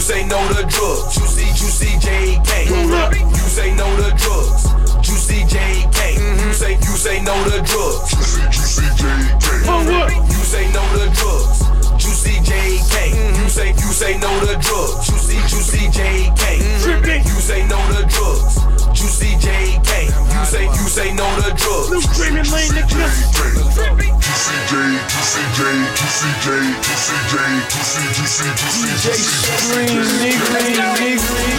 You 0.02 0.08
say 0.08 0.26
no 0.26 0.40
to 0.48 0.66
drugs. 0.66 1.14
Juicy 1.14 1.46
Juicy 1.54 1.94
JK. 2.02 2.66
You 2.66 3.48
say 3.48 3.72
no 3.76 3.86
to 3.98 4.10
drugs. 4.18 4.64
Juicy 5.00 5.44
JK. 5.46 6.18
You 6.44 6.54
say 6.54 6.74
you 6.74 6.98
say 6.98 7.22
no 7.22 7.36
to 7.44 7.62
drugs. 7.62 8.10
Juicy 8.10 8.42
Juicy 8.50 8.88
JK. 8.98 9.62
For 9.62 9.78
what? 9.94 10.12
You 10.12 10.42
say 10.42 10.66
no 10.74 10.82
to 10.98 11.08
drugs. 11.14 11.62
Juicy 12.02 12.42
JK. 12.42 13.14
You 13.44 13.48
say 13.48 13.70
you 13.70 13.94
say 13.94 14.18
no 14.18 14.40
to 14.40 14.58
drugs. 14.58 15.06
Juicy 15.06 15.38
Juicy 15.48 15.86
JK. 15.94 16.82
Tripping. 16.82 17.24
You 17.24 17.40
say 17.40 17.68
no 17.68 17.78
to 17.94 18.04
drugs. 18.08 18.71
Juicy 18.94 19.40
JK. 19.40 20.12
You 20.12 20.46
say 20.46 20.66
you 20.66 20.88
say 20.92 21.14
no 21.14 21.24
to 21.42 21.52
drugs. 21.56 21.90
New 21.92 22.04
dreaming 22.16 22.48
lane 22.52 22.72
niggas. 22.76 23.16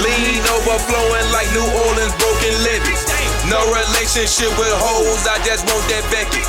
Lean 0.03 0.42
overflowing 0.57 1.29
like 1.33 1.49
New 1.53 1.64
Orleans 1.88 2.14
broken 2.21 2.55
levees. 2.64 3.05
No 3.49 3.61
relationship 3.73 4.53
with 4.61 4.73
hoes, 4.77 5.27
I 5.27 5.40
just 5.45 5.64
want 5.66 5.85
that 5.88 6.05
Becky. 6.12 6.45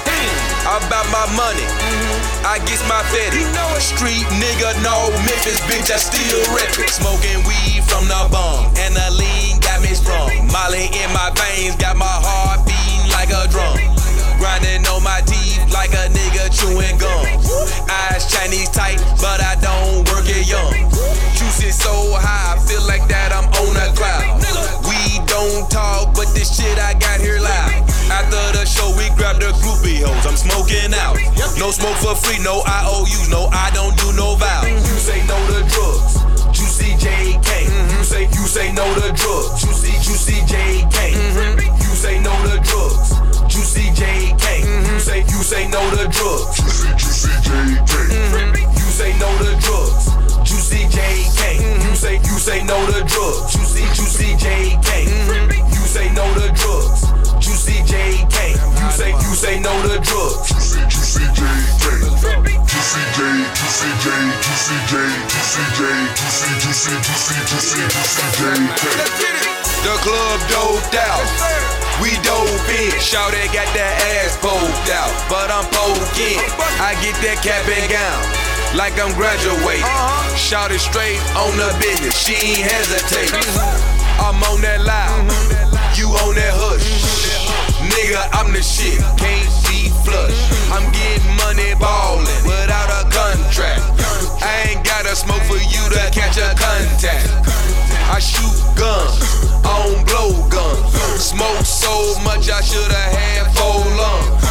About 0.63 1.07
my 1.11 1.27
money, 1.35 1.67
I 2.43 2.59
get 2.67 2.79
my 2.87 3.03
fetty. 3.11 3.43
Street 3.79 4.23
nigga, 4.39 4.71
no 4.83 5.11
Memphis 5.27 5.59
bitch, 5.67 5.91
I 5.91 5.97
still 5.99 6.39
rep 6.55 6.71
it. 6.79 6.89
Smoking 6.89 7.43
weed 7.43 7.83
from 7.83 8.07
the 8.07 8.27
bum, 8.31 8.71
and 8.77 8.95
the 8.95 9.11
lean 9.11 9.59
strong. 10.03 10.29
Molly 10.51 10.91
in 10.91 11.09
my 11.15 11.31
veins, 11.31 11.75
got 11.79 11.95
my 11.95 12.05
heart 12.05 12.67
beating 12.67 13.07
like 13.15 13.31
a 13.31 13.47
drum. 13.47 13.79
Grinding 14.37 14.83
on 14.91 15.01
my 15.03 15.23
teeth 15.23 15.63
like 15.71 15.95
a 15.95 16.11
nigga 16.11 16.51
chewing 16.51 16.99
gum. 16.99 17.23
Eyes 17.87 18.27
Chinese 18.27 18.69
tight, 18.69 18.99
but 19.23 19.39
I 19.39 19.55
don't 19.63 20.03
work 20.11 20.27
it 20.27 20.43
young. 20.43 20.91
Juice 21.39 21.63
is 21.63 21.77
so 21.79 21.93
high, 22.19 22.53
I 22.53 22.59
feel 22.67 22.83
like 22.83 23.07
that 23.07 23.31
I'm 23.31 23.47
on 23.47 23.75
a 23.79 23.87
cloud. 23.95 24.43
We 24.83 25.23
don't 25.25 25.71
talk, 25.71 26.13
but 26.13 26.27
this 26.35 26.51
shit 26.51 26.77
I 26.77 26.93
got 26.99 27.23
here 27.23 27.39
loud. 27.39 27.87
After 28.11 28.43
the 28.59 28.65
show, 28.67 28.91
we 28.99 29.07
grab 29.15 29.39
the 29.39 29.55
groupie 29.63 30.03
hoes. 30.03 30.25
I'm 30.27 30.35
smoking 30.35 30.93
out. 30.93 31.15
No 31.57 31.71
smoke 31.71 31.95
for 32.03 32.15
free, 32.15 32.43
no 32.43 32.61
IOUs, 32.67 33.29
no 33.31 33.47
I 33.53 33.71
don't 33.73 33.95
do 33.97 34.11
no 34.13 34.35
vows. 34.35 34.67
You 34.67 34.99
say 34.99 35.25
no 35.25 35.39
to 35.47 35.63
drugs 35.71 36.32
juicy 36.73 36.95
JK. 36.97 37.41
Mm-hmm. 37.45 37.97
You 37.97 38.03
say 38.03 38.23
you 38.23 38.45
say 38.47 38.71
no 38.73 38.85
to 38.95 39.13
drugs. 39.13 39.61
Juicy 39.61 39.91
Juicy 40.01 40.41
JK. 40.49 41.13
Mm-hmm. 41.13 41.77
You 41.77 41.93
say 41.93 42.19
no 42.21 42.33
to 42.49 42.57
drugs. 42.65 43.09
Juicy 43.47 43.93
JK. 43.93 44.41
Mm-hmm. 44.41 44.93
You 44.93 44.99
say 44.99 45.19
you 45.21 45.43
say 45.43 45.67
no 45.67 45.81
to 45.91 46.07
drugs. 46.09 46.57
Juicy 46.57 46.89
Juicy 46.97 47.29
JK. 47.45 47.93
Mm-hmm. 48.09 48.73
You 48.73 48.89
say 48.89 49.13
no 49.19 49.29
to 49.37 49.53
drugs. 49.61 50.05
Juicy 50.49 50.81
JK. 50.89 51.41
Mm-hmm. 51.61 51.89
You 51.89 51.95
say 51.95 52.15
you 52.15 52.37
say 52.41 52.63
no 52.63 52.77
to 52.87 53.03
drugs. 53.05 53.53
Juicy 53.53 53.85
Juicy 53.93 54.33
JK. 54.33 54.89
Mm-hmm. 55.05 55.73
You 55.73 55.85
say 55.85 56.09
no 56.13 56.25
to 56.33 56.49
drugs. 56.57 57.01
Juicy 57.39 57.77
JK. 57.85 58.57
You 58.81 58.89
say 58.91 59.11
you 59.11 59.33
say 59.35 59.59
no 59.59 59.73
to 59.83 59.99
drugs. 60.01 60.49
Juicy 60.49 60.81
Juicy 60.89 61.25
JK. 61.37 62.63
Juicy 62.73 62.99
J. 63.13 63.21
Juicy 63.53 63.73
see 63.73 63.93
J. 64.03 64.42
Juicy 64.63 64.79
J 64.87 64.95
Juicy 65.27 65.63
J 65.75 65.83
Juicy 66.15 66.55
Juicy 66.63 67.35
Juicy. 67.51 67.83
The 69.83 69.95
club 69.99 70.39
doped 70.47 70.95
out. 70.95 71.27
We 71.99 72.15
dope 72.23 72.47
in. 72.71 72.95
Shawty 72.95 73.43
got 73.51 73.67
that 73.75 73.91
ass 74.15 74.39
poked 74.39 74.87
out, 74.87 75.11
but 75.27 75.51
I'm 75.51 75.67
poking. 75.67 76.39
I 76.79 76.95
get 77.03 77.11
that 77.27 77.43
cap 77.43 77.67
and 77.67 77.91
gown. 77.91 78.23
Like 78.71 78.95
I'm 79.03 79.11
graduating. 79.19 79.83
Shout 80.39 80.71
it 80.71 80.79
straight 80.79 81.19
on 81.35 81.51
the 81.59 81.67
business. 81.83 82.15
She 82.15 82.31
ain't 82.55 82.63
hesitating. 82.63 83.43
I'm 84.15 84.39
on 84.47 84.63
that 84.63 84.79
loud. 84.87 85.27
You 85.99 86.07
on 86.23 86.39
that 86.39 86.55
hush. 86.55 86.87
Nigga, 87.91 88.31
I'm 88.31 88.53
the 88.53 88.63
shit. 88.63 89.03
Can't 89.19 89.51
flush. 90.03 90.39
I'm 90.71 90.85
getting 90.91 91.35
money 91.39 91.73
ballin' 91.79 92.27
without 92.45 92.89
a 92.91 93.03
contract. 93.09 93.81
I 94.43 94.71
ain't 94.71 94.83
gotta 94.85 95.15
smoke 95.15 95.43
for 95.43 95.57
you 95.57 95.83
to 95.95 96.01
catch 96.11 96.37
a 96.37 96.51
contact. 96.55 97.27
I 98.11 98.19
shoot 98.19 98.53
guns 98.75 99.15
on 99.65 100.03
blow 100.05 100.35
guns. 100.49 100.93
Smoke 101.17 101.65
so 101.65 102.19
much 102.23 102.49
I 102.49 102.61
shoulda 102.61 102.93
had 102.93 103.47
four 103.55 103.79
lungs. 103.95 104.43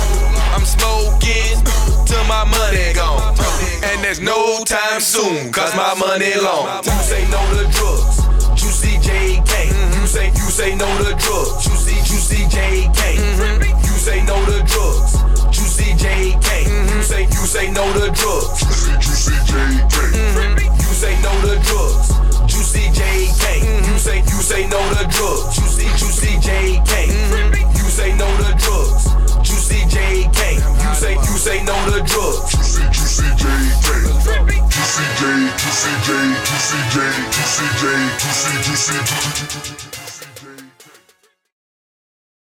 I'm 0.54 0.64
smoking 0.64 1.60
till 2.06 2.24
my 2.24 2.44
money 2.44 2.92
gone. 2.94 3.36
And 3.84 4.02
there's 4.02 4.20
no 4.20 4.64
time 4.64 5.00
soon, 5.00 5.52
cause 5.52 5.74
my 5.76 5.94
money 5.94 6.34
long. 6.40 6.82
You 6.84 6.92
say 7.04 7.22
no 7.28 7.40
to 7.56 7.64
drugs. 7.70 8.16
Juicy 8.56 8.96
JK. 8.98 9.52
You 10.00 10.06
say 10.06 10.26
you 10.28 10.48
say 10.50 10.74
no 10.74 10.86
to 11.04 11.12
drugs. 11.16 11.64
Juicy 11.64 11.96
Juicy 12.08 12.44
JK. 12.48 13.18
You 13.84 13.94
say 13.98 14.22
no 14.24 14.36
to 14.46 14.62
drugs. 14.64 15.31
Juicy 15.92 16.38
JK. 16.38 16.94
You 16.94 17.02
say 17.02 17.22
you 17.24 17.44
say 17.46 17.70
no 17.70 17.84
to 17.92 18.10
drugs. 18.12 18.60
Juicy 18.60 18.92
Juicy 18.98 19.34
JK. 19.52 20.64
You 20.80 20.92
say 20.94 21.20
no 21.22 21.30
to 21.42 21.58
drugs. 21.60 22.08
Juicy 22.46 22.88
JK. 22.90 23.44
You 23.86 23.98
say 23.98 24.18
you 24.20 24.40
say 24.42 24.66
no 24.68 24.78
to 24.94 25.06
drugs. 25.08 25.56
Juicy 25.56 25.84
Juicy 25.98 26.38
JK. 26.40 27.08
You 27.76 27.90
say 27.90 28.16
no 28.16 28.26
to 28.26 28.54
drugs. 28.58 29.04
Juicy 29.42 29.80
JK. 29.92 30.56
You 30.82 30.94
say 30.94 31.14
you 31.14 31.36
say 31.38 31.62
no 31.64 31.74
to 31.90 32.02
drugs. 32.04 32.52
Juicy 32.52 32.82
Juicy 32.90 33.28
JK. 33.36 34.02
Juicy 34.72 35.04
J 35.18 35.22
Juicy 35.60 35.92
J 36.02 36.12
Juicy 36.42 36.80
J 36.90 36.96
Juicy 37.30 37.66
J 37.78 37.84
Juicy 38.18 38.52
Juicy 38.62 39.71